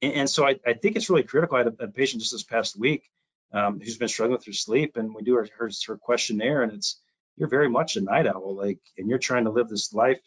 [0.01, 1.57] and, and, so I, I, think it's really critical.
[1.57, 3.11] I had a, a patient just this past week
[3.53, 6.73] um, who's been struggling with her sleep, and we do her, her, her questionnaire, and
[6.73, 7.01] it's
[7.37, 10.21] you're very much a night owl, like, and you're trying to live this life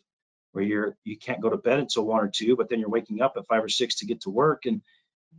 [0.52, 3.22] where you're you can't go to bed until one or two, but then you're waking
[3.22, 4.82] up at five or six to get to work, and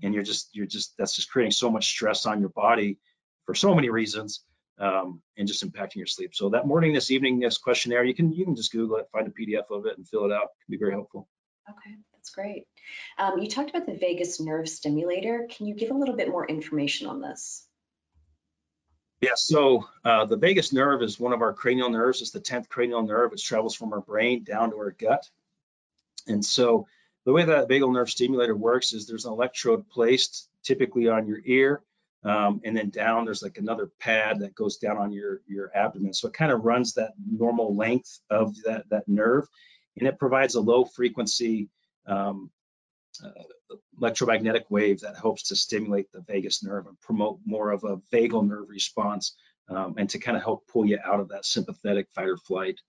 [0.02, 2.98] and you're just you're just that's just creating so much stress on your body
[3.46, 4.44] for so many reasons,
[4.78, 6.34] um, and just impacting your sleep.
[6.34, 9.70] So that morningness, eveningness questionnaire, you can you can just Google it, find a PDF
[9.70, 10.44] of it, and fill it out.
[10.44, 11.28] It can be very helpful.
[11.68, 12.66] Okay, that's great.
[13.18, 15.46] Um, you talked about the vagus nerve stimulator.
[15.50, 17.66] Can you give a little bit more information on this?
[19.20, 22.22] Yeah, so uh, the vagus nerve is one of our cranial nerves.
[22.22, 25.28] It's the 10th cranial nerve, which travels from our brain down to our gut.
[26.28, 26.86] And so
[27.24, 31.40] the way that vagal nerve stimulator works is there's an electrode placed typically on your
[31.44, 31.82] ear,
[32.24, 36.12] um, and then down there's like another pad that goes down on your your abdomen.
[36.12, 39.46] So it kind of runs that normal length of that that nerve,
[39.98, 41.68] and it provides a low frequency
[42.06, 42.50] um,
[43.24, 43.30] uh,
[44.00, 48.46] electromagnetic wave that helps to stimulate the vagus nerve and promote more of a vagal
[48.46, 49.36] nerve response,
[49.68, 52.80] um, and to kind of help pull you out of that sympathetic fight or flight.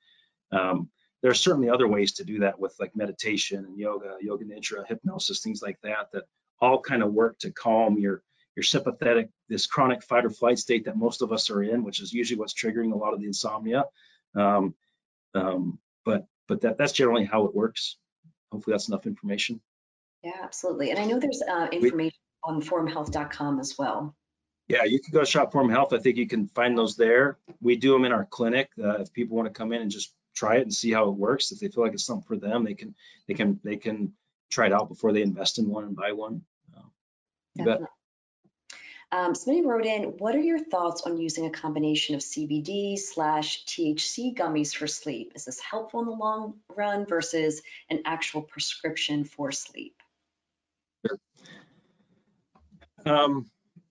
[0.52, 0.90] Um,
[1.22, 4.88] there are certainly other ways to do that with like meditation and yoga, yoga nidra,
[4.88, 6.24] hypnosis, things like that, that
[6.62, 8.24] all kind of work to calm your
[8.60, 12.02] your sympathetic, this chronic fight or flight state that most of us are in, which
[12.02, 13.86] is usually what's triggering a lot of the insomnia.
[14.36, 14.76] Um,
[15.34, 17.96] um, but but that that's generally how it works.
[18.52, 19.62] Hopefully that's enough information.
[20.24, 20.92] Yeah, absolutely.
[20.92, 24.14] And I know there's uh, information we, on forumhealth.com as well.
[24.68, 25.94] Yeah, you can go to Shop Forum Health.
[25.94, 27.38] I think you can find those there.
[27.62, 28.72] We do them in our clinic.
[28.78, 31.16] Uh, if people want to come in and just try it and see how it
[31.16, 31.54] works.
[31.54, 32.94] If they feel like it's something for them, they can
[33.26, 34.12] they can they can
[34.52, 36.42] try it out before they invest in one and buy one.
[36.76, 37.78] Uh,
[39.12, 43.66] um, somebody wrote in, what are your thoughts on using a combination of CBD slash
[43.66, 45.32] THC gummies for sleep?
[45.36, 49.96] Is this helpful in the long run versus an actual prescription for sleep?
[51.06, 51.18] Sure.
[53.06, 53.50] Um,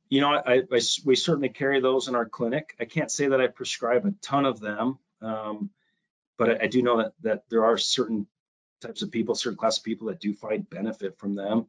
[0.09, 2.75] you know, I, I, we certainly carry those in our clinic.
[2.81, 4.99] I can't say that I prescribe a ton of them.
[5.21, 5.71] Um,
[6.39, 8.27] but I, I, do know that that there are certain
[8.81, 11.67] types of people, certain class of people that do find benefit from them.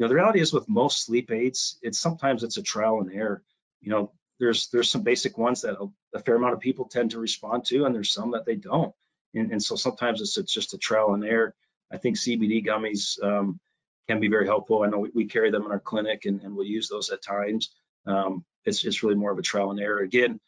[0.00, 3.12] You know, the reality is with most sleep aids, it's sometimes it's a trial and
[3.12, 3.42] error.
[3.82, 7.10] You know, there's there's some basic ones that a, a fair amount of people tend
[7.10, 8.94] to respond to, and there's some that they don't.
[9.34, 11.54] And, and so sometimes it's, it's just a trial and error.
[11.92, 13.60] I think CBD gummies um,
[14.08, 14.84] can be very helpful.
[14.84, 17.22] I know we, we, carry them in our clinic and, and we'll use those at
[17.22, 17.68] times.
[18.06, 19.98] Um, it's, it's really more of a trial and error.
[19.98, 20.40] Again,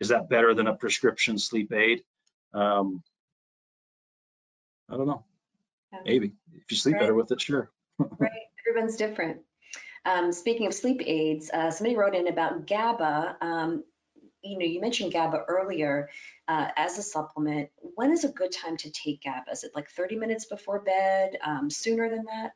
[0.00, 2.02] is that better than a prescription sleep aid?
[2.52, 3.02] Um,
[4.90, 5.24] I don't know.
[6.04, 7.00] Maybe if you sleep right.
[7.00, 7.70] better with it, sure.
[7.98, 8.30] right,
[8.68, 9.38] everyone's different.
[10.04, 13.36] Um, speaking of sleep aids, uh, somebody wrote in about GABA.
[13.40, 13.84] Um,
[14.42, 16.08] you know, you mentioned GABA earlier
[16.46, 17.70] uh, as a supplement.
[17.76, 19.50] When is a good time to take GABA?
[19.52, 21.36] Is it like 30 minutes before bed?
[21.44, 22.52] Um, sooner than that?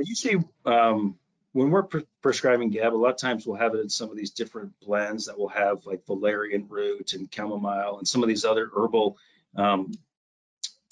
[0.00, 1.16] Usually, um,
[1.52, 4.16] when we're pre prescribing GABA, a lot of times we'll have it in some of
[4.16, 8.44] these different blends that will have like valerian root and chamomile and some of these
[8.44, 9.16] other herbal
[9.56, 9.92] um,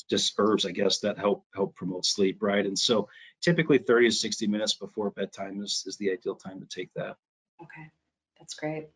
[0.08, 2.64] just herbs, I guess, that help help promote sleep, right?
[2.64, 3.08] And so
[3.42, 7.16] typically 30 to 60 minutes before bedtime is, is the ideal time to take that.
[7.60, 7.90] Okay,
[8.38, 8.88] that's great.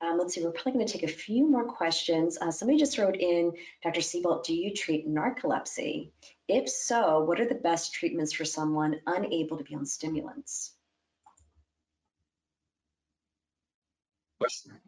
[0.00, 2.36] Um, let's see, we're probably going to take a few more questions.
[2.38, 3.52] Uh, somebody just wrote in,
[3.82, 4.00] Dr.
[4.00, 6.10] Sebolt, do you treat narcolepsy?
[6.48, 10.72] If so, what are the best treatments for someone unable to be on stimulants?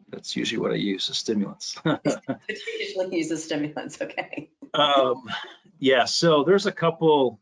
[0.09, 1.75] That's usually what I use as stimulants.
[2.49, 4.51] usually use as stimulants, okay.
[4.75, 5.23] um,
[5.79, 7.39] yeah, so there's a couple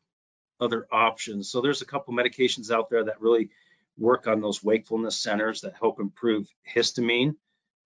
[0.60, 1.50] other options.
[1.50, 3.50] So there's a couple medications out there that really
[3.98, 7.36] work on those wakefulness centers that help improve histamine.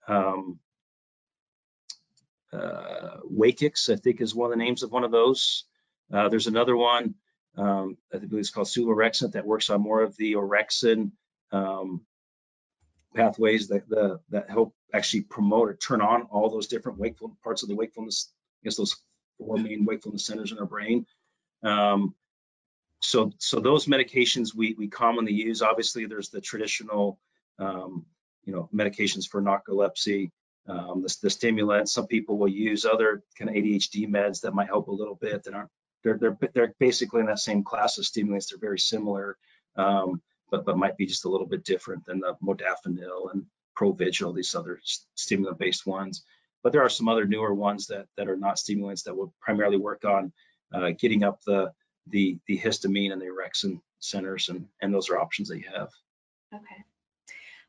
[0.08, 0.60] Um,
[2.52, 5.66] uh, Wakix, I think, is one of the names of one of those.
[6.12, 7.16] Uh, there's another one,
[7.58, 11.12] um, I believe it's called suvorexant, that works on more of the orexin
[11.52, 12.02] um,
[13.16, 17.64] pathways that the, that help actually promote or turn on all those different wakeful parts
[17.64, 18.34] of the wakefulness.
[18.62, 18.98] I guess those
[19.38, 21.06] four main wakefulness centers in our brain.
[21.64, 22.16] Um,
[23.02, 25.62] so, so those medications we we commonly use.
[25.62, 27.20] Obviously, there's the traditional,
[27.60, 28.06] um,
[28.46, 30.30] you know, medications for narcolepsy,
[30.68, 31.94] um, the, the stimulants.
[31.94, 35.44] Some people will use other kind of ADHD meds that might help a little bit.
[35.44, 35.72] That aren't
[36.04, 38.50] they're they're they're basically in that same class of stimulants.
[38.50, 39.38] They're very similar.
[39.76, 40.22] Um,
[40.52, 43.46] but but might be just a little bit different than the modafinil and
[43.80, 44.80] Provigil, these other
[45.16, 46.24] stimulant-based ones.
[46.62, 49.78] But there are some other newer ones that that are not stimulants that will primarily
[49.78, 50.32] work on
[50.72, 51.72] uh, getting up the
[52.12, 55.90] the the histamine and the orexin centers, and and those are options that you have.
[56.54, 56.84] Okay.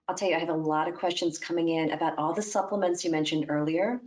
[0.08, 3.04] I'll tell you, I have a lot of questions coming in about all the supplements
[3.04, 4.00] you mentioned earlier,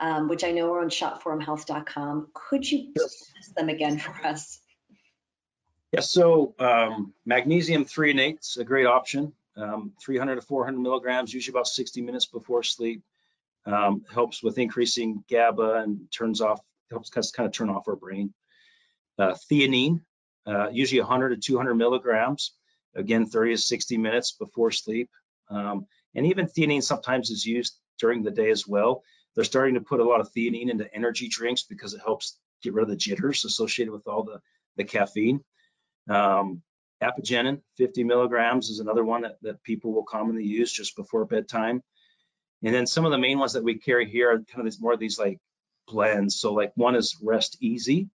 [0.00, 2.28] um, which I know are on shopforumhealth.com.
[2.32, 4.60] Could you list them again for us?
[5.92, 9.34] Yeah, so um, magnesium threonate is a great option.
[9.56, 13.02] Um, 300 to 400 milligrams, usually about 60 minutes before sleep.
[13.66, 17.94] Um, helps with increasing GABA and turns off, helps us kind of turn off our
[17.94, 18.32] brain.
[19.18, 20.00] Uh, theanine,
[20.46, 22.52] uh, usually 100 to 200 milligrams,
[22.94, 25.10] again, 30 to 60 minutes before sleep.
[25.50, 29.02] Um, and even theanine sometimes is used during the day as well.
[29.34, 32.74] They're starting to put a lot of theanine into energy drinks because it helps get
[32.74, 34.40] rid of the jitters associated with all the,
[34.76, 35.42] the caffeine.
[36.08, 36.62] Um,
[37.02, 41.82] apigenin, 50 milligrams is another one that, that people will commonly use just before bedtime.
[42.62, 44.80] And then some of the main ones that we carry here are kind of these
[44.80, 45.38] more of these like
[45.88, 46.36] blends.
[46.36, 48.08] So like one is Rest Easy.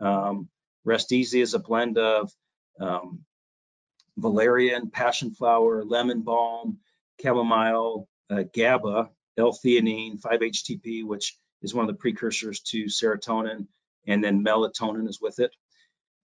[0.00, 0.48] Um,
[0.84, 2.30] Rest Easy is a blend of
[2.80, 3.24] um,
[4.16, 6.78] valerian, passion flower, lemon balm,
[7.20, 13.66] chamomile, uh, GABA, L-theanine, 5-HTP, which is one of the precursors to serotonin,
[14.06, 15.54] and then melatonin is with it.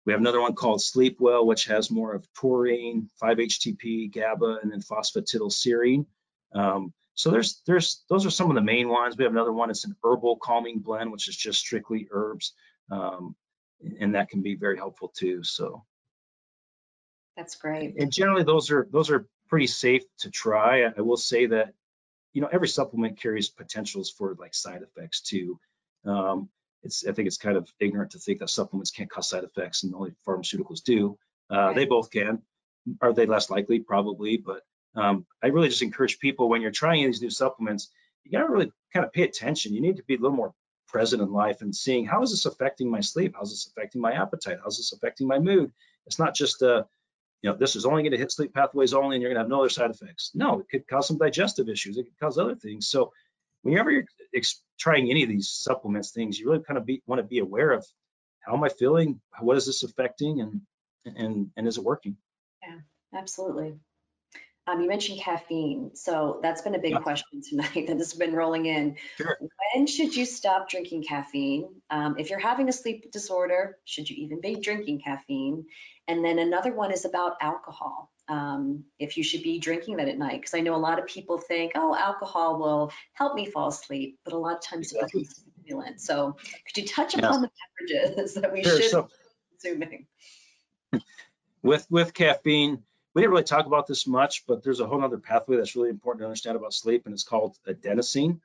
[0.05, 4.73] We have another one called Sleep Well, which has more of taurine, 5-HTP, GABA, and
[4.73, 6.07] then phosphatidylserine.
[6.55, 9.17] Um, so there's there's those are some of the main ones.
[9.17, 9.71] We have another one.
[9.71, 12.55] It's an herbal calming blend, which is just strictly herbs,
[12.91, 13.35] um,
[14.01, 15.43] and that can be very helpful too.
[15.45, 15.85] So
[17.37, 17.95] that's great.
[17.99, 20.85] And generally, those are those are pretty safe to try.
[20.85, 21.75] I will say that
[22.33, 25.59] you know every supplement carries potentials for like side effects too.
[26.05, 26.49] Um,
[26.83, 29.83] it's I think it's kind of ignorant to think that supplements can't cause side effects
[29.83, 31.19] and only pharmaceuticals do.
[31.51, 31.73] Uh.
[31.73, 32.43] They both can.
[33.01, 33.81] Are they less likely?
[33.81, 34.63] Probably, but
[34.95, 37.91] um, I really just encourage people when you're trying these new supplements,
[38.25, 39.75] you got to really kind of pay attention.
[39.75, 40.55] You need to be a little more
[40.89, 43.35] present in life and seeing how is this affecting my sleep?
[43.37, 44.59] How's this affecting my appetite?
[44.63, 45.73] How's this affecting my mood?
[46.07, 46.87] It's not just a,
[47.43, 49.43] you know, this is only going to hit sleep pathways only and you're going to
[49.45, 50.33] have no other side effects.
[50.35, 51.99] No, it could cause some digestive issues.
[51.99, 52.89] It could cause other things.
[52.89, 53.13] So
[53.63, 54.07] whenever you're
[54.79, 57.87] trying any of these supplements things, you really kind of want to be aware of
[58.41, 59.21] how am I feeling?
[59.41, 60.41] What is this affecting?
[60.41, 60.63] And,
[61.05, 62.17] and, and is it working?
[62.63, 62.79] Yeah,
[63.15, 63.79] absolutely.
[64.69, 66.99] Um, you mentioned caffeine, so that's been a big yeah.
[66.99, 68.97] question tonight that has been rolling in.
[69.17, 69.39] Sure.
[69.41, 71.69] When should you stop drinking caffeine?
[71.89, 75.65] Um, if you're having a sleep disorder, should you even be drinking caffeine?
[76.07, 78.13] And then another one is about alcohol.
[78.29, 81.07] Um, if you should be drinking that at night, because I know a lot of
[81.07, 85.23] people think, oh, alcohol will help me fall asleep, but a lot of times exactly.
[85.23, 86.01] it doesn't stimulant.
[86.03, 87.27] So could you touch yeah.
[87.27, 87.51] upon the
[87.89, 88.83] beverages that we sure.
[88.83, 89.09] should so, be
[89.51, 90.07] consuming?
[91.63, 92.85] With with caffeine,
[93.15, 95.91] we didn't really talk about this much, but there's a whole other pathway that's really
[95.91, 98.41] important to understand about sleep, and it's called adenosine.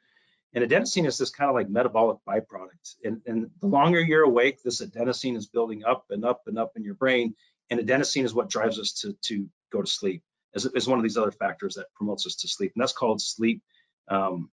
[0.54, 2.96] And adenosine is this kind of like metabolic byproduct.
[3.04, 6.74] And, and the longer you're awake, this adenosine is building up and up and up
[6.76, 7.36] in your brain.
[7.70, 10.22] And adenosine is what drives us to, to go to sleep,
[10.54, 12.72] is, as one of these other factors that promotes us to sleep.
[12.76, 13.64] And that's called sleep,
[14.10, 14.50] um,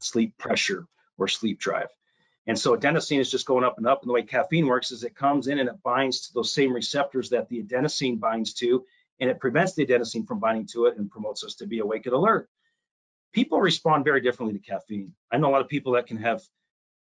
[0.00, 0.86] sleep pressure
[1.18, 1.88] or sleep drive.
[2.46, 4.02] And so adenosine is just going up and up.
[4.02, 6.72] And the way caffeine works is it comes in and it binds to those same
[6.72, 8.84] receptors that the adenosine binds to
[9.22, 12.06] and it prevents the adenosine from binding to it and promotes us to be awake
[12.06, 12.50] and alert.
[13.32, 15.14] People respond very differently to caffeine.
[15.30, 16.42] I know a lot of people that can have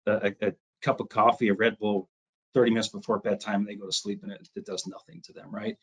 [0.06, 2.10] a, a, cup of coffee, a Red Bull,
[2.56, 5.32] 30 minutes before bedtime, and they go to sleep, and it, it, does nothing to
[5.32, 5.78] them, right?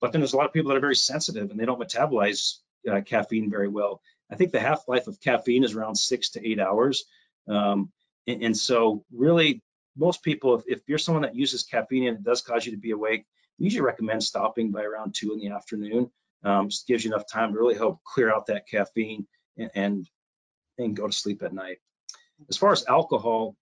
[0.00, 2.56] But then there's a lot of people that are very sensitive and they don't metabolize
[2.90, 4.02] uh, caffeine very well.
[4.28, 7.04] I think the half-life of caffeine is around six to eight hours.
[7.46, 7.92] Um,
[8.26, 9.62] and, and, so really,
[9.96, 12.78] most people, if, if, you're someone that uses caffeine and it does cause you to
[12.78, 13.24] be awake,
[13.60, 16.10] we usually recommend stopping by around two in the afternoon.
[16.42, 19.26] Um, just gives you enough time to really help clear out that caffeine
[19.58, 20.08] and, and,
[20.78, 21.76] and go to sleep at night.
[22.48, 23.54] As far as alcohol,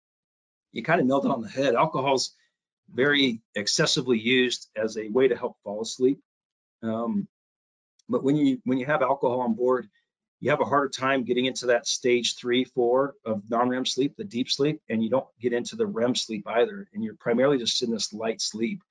[0.71, 1.75] you kind of nailed it on the head.
[1.75, 2.37] Alcohol's
[2.95, 6.21] very excessively used as a way to help fall asleep.
[6.83, 7.27] Um,
[8.09, 9.89] but when you when you have alcohol on board,
[10.41, 14.25] you have a harder time getting into that stage three, four of non-REM sleep, the
[14.25, 16.89] deep sleep, and you don't get into the REM sleep either.
[16.95, 18.83] And you're primarily just in this light sleep.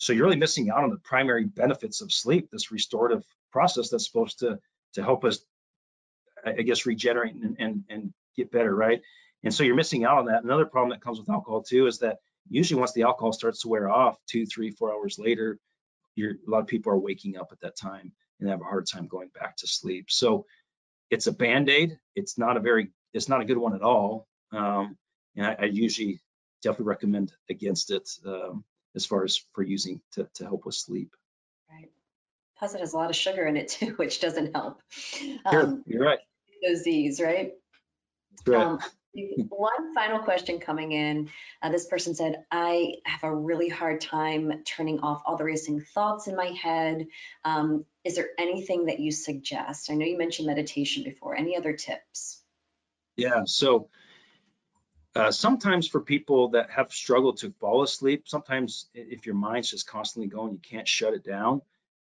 [0.00, 3.22] So you're really missing out on the primary benefits of sleep, this restorative
[3.52, 4.58] process that's supposed to
[4.94, 5.38] to help us,
[6.44, 9.00] I guess, regenerate and and, and get better, right?
[9.44, 10.42] And so you're missing out on that.
[10.42, 13.68] Another problem that comes with alcohol too is that usually once the alcohol starts to
[13.68, 15.58] wear off, two, three, four hours later,
[16.14, 18.86] you're, a lot of people are waking up at that time and have a hard
[18.86, 20.06] time going back to sleep.
[20.10, 20.46] So
[21.10, 21.98] it's a band-aid.
[22.14, 24.26] It's not a very, it's not a good one at all.
[24.52, 24.96] Um,
[25.36, 26.20] and I, I, usually
[26.62, 28.08] definitely recommend against it.
[28.26, 28.64] Um,
[28.94, 31.14] as far as for using to, to help with sleep.
[31.70, 31.90] Right.
[32.58, 34.82] Plus it has a lot of sugar in it too, which doesn't help.
[35.44, 36.18] Um, you're right.
[36.66, 37.52] Those right?
[38.44, 38.66] That's right.
[38.66, 38.78] Um,
[39.48, 41.30] one final question coming in.
[41.62, 45.80] Uh, this person said, I have a really hard time turning off all the racing
[45.80, 47.06] thoughts in my head.
[47.44, 49.90] Um, is there anything that you suggest?
[49.90, 51.34] I know you mentioned meditation before.
[51.34, 52.42] Any other tips?
[53.16, 53.88] Yeah, so
[55.16, 59.86] uh, sometimes for people that have struggled to fall asleep, sometimes if your mind's just
[59.86, 61.62] constantly going, you can't shut it down.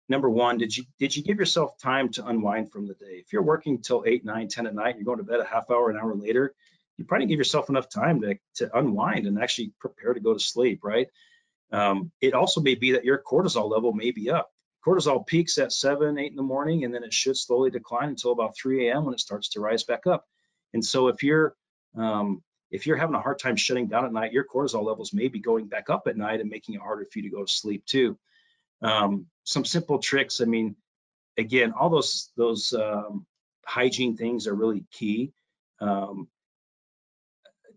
[0.10, 3.22] Number one, did you did you give yourself time to unwind from the day?
[3.26, 5.70] If you're working till eight, nine, ten at night, you're going to bed a half
[5.70, 6.54] hour, an hour later,
[6.98, 10.40] you probably give yourself enough time to to unwind and actually prepare to go to
[10.40, 11.08] sleep, right?
[11.72, 14.50] Um, it also may be that your cortisol level may be up.
[14.86, 18.32] Cortisol peaks at seven, eight in the morning, and then it should slowly decline until
[18.32, 19.04] about 3 a.m.
[19.04, 20.26] when it starts to rise back up.
[20.74, 21.56] And so if you're
[21.98, 22.42] um,
[22.72, 25.40] if you're having a hard time shutting down at night, your cortisol levels may be
[25.40, 27.86] going back up at night and making it harder for you to go to sleep
[27.86, 28.18] too.
[28.82, 30.42] Um, some simple tricks.
[30.42, 30.76] I mean,
[31.38, 33.26] again, all those those um,
[33.66, 35.32] hygiene things are really key.
[35.80, 36.28] Um,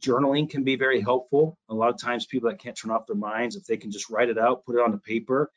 [0.00, 1.56] journaling can be very helpful.
[1.68, 4.10] A lot of times people that can't turn off their minds, if they can just
[4.10, 5.50] write it out, put it on the paper,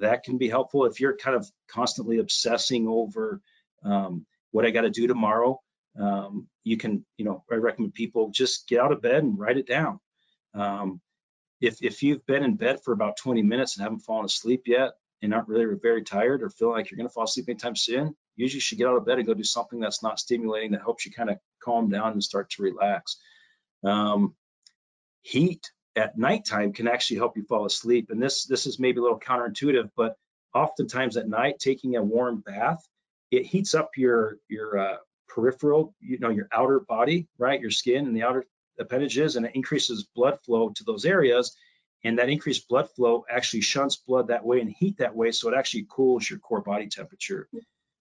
[0.00, 0.86] that can be helpful.
[0.86, 3.40] If you're kind of constantly obsessing over
[3.84, 5.60] um, what I got to do tomorrow,
[5.98, 9.58] um, you can, you know, I recommend people just get out of bed and write
[9.58, 10.00] it down.
[10.54, 11.00] Um,
[11.60, 14.92] if, if you've been in bed for about 20 minutes and haven't fallen asleep yet
[15.20, 18.14] and aren't really very tired or feeling like you're going to fall asleep anytime soon,
[18.36, 21.06] usually should get out of bed and go do something that's not stimulating that helps
[21.06, 23.18] you kind of calm down and start to relax.
[23.84, 24.34] Um,
[25.22, 28.10] heat at nighttime can actually help you fall asleep.
[28.10, 30.16] And this this is maybe a little counterintuitive, but
[30.54, 32.86] oftentimes at night, taking a warm bath,
[33.30, 34.96] it heats up your your uh,
[35.34, 38.44] peripheral, you know, your outer body, right, your skin and the outer
[38.78, 41.56] appendages, and it increases blood flow to those areas.
[42.04, 45.48] And that increased blood flow actually shunts blood that way and heat that way, so
[45.48, 47.48] it actually cools your core body temperature.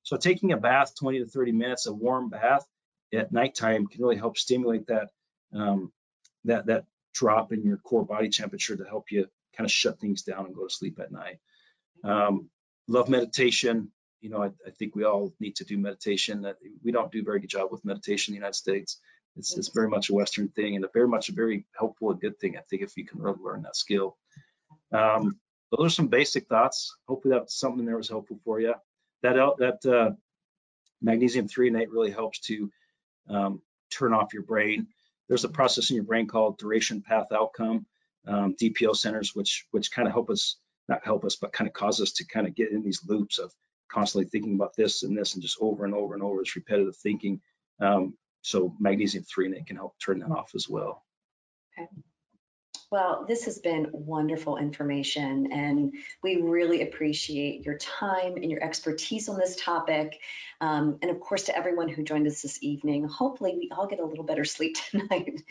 [0.04, 2.66] So taking a bath, 20 to 30 minutes, a warm bath
[3.14, 5.10] at nighttime can really help stimulate that
[5.54, 5.92] um,
[6.46, 10.24] that that drop in your core body temperature to help you kind of shut things
[10.24, 11.38] down and go to sleep at night.
[12.04, 12.50] Um,
[12.88, 13.92] love meditation.
[14.22, 16.46] You know, I, I, think we all need to do meditation.
[16.84, 18.98] We don't do a very good job with meditation in the United States.
[19.36, 22.22] It's, it's very much a Western thing and a very much a very helpful and
[22.22, 22.58] good thing.
[22.58, 24.18] I think if you can really learn that skill.
[24.92, 25.40] Um,
[25.72, 26.96] those are some basic thoughts.
[27.08, 28.76] Hopefully that something there was helpful for you.
[29.24, 30.12] That that uh,
[31.02, 32.72] magnesium threonate really helps to
[33.30, 34.88] um, turn off your brain
[35.32, 37.86] there's a process in your brain called duration path outcome,
[38.28, 40.58] um, DPO centers, which which kind of help us,
[40.90, 43.40] not help us, but kind of cause us to kind of get in these loops
[43.40, 43.54] of
[43.92, 46.96] constantly thinking about this and this and just over and over and over It's repetitive
[46.98, 47.42] thinking.
[47.80, 51.04] Um, so magnesium threonate can help turn that off as well.
[51.78, 51.88] Okay.
[52.92, 59.30] Well, this has been wonderful information, and we really appreciate your time and your expertise
[59.30, 60.20] on this topic.
[60.60, 64.02] Um, and of course, to everyone who joined us this evening, hopefully we all get
[64.02, 65.42] a little better sleep tonight.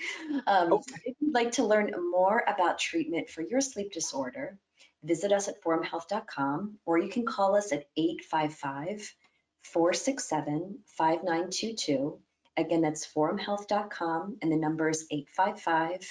[0.47, 4.59] Um, if you'd like to learn more about treatment for your sleep disorder,
[5.03, 9.14] visit us at forumhealth.com or you can call us at 855
[9.62, 12.18] 467 5922.
[12.57, 16.07] Again, that's forumhealth.com and the number is 855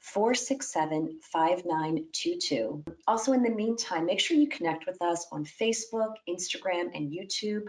[0.00, 2.84] 467 5922.
[3.06, 7.64] Also, in the meantime, make sure you connect with us on Facebook, Instagram, and YouTube.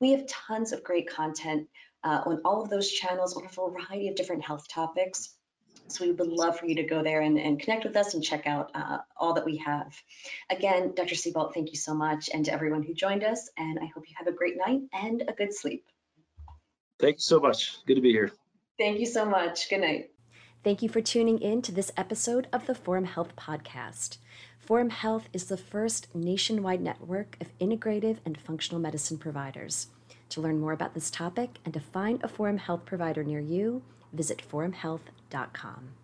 [0.00, 1.68] We have tons of great content
[2.04, 5.34] uh, on all of those channels on a variety of different health topics.
[5.90, 8.22] So we would love for you to go there and, and connect with us and
[8.22, 9.94] check out uh, all that we have.
[10.48, 11.14] Again, Dr.
[11.14, 12.30] Seabolt, thank you so much.
[12.32, 15.22] And to everyone who joined us, and I hope you have a great night and
[15.28, 15.84] a good sleep.
[17.00, 17.84] Thank you so much.
[17.86, 18.30] Good to be here.
[18.78, 19.68] Thank you so much.
[19.68, 20.10] Good night.
[20.62, 24.18] Thank you for tuning in to this episode of the Forum Health Podcast.
[24.58, 29.88] Forum Health is the first nationwide network of integrative and functional medicine providers.
[30.28, 33.82] To learn more about this topic and to find a Forum Health provider near you,
[34.12, 35.99] visit forumhealth.com.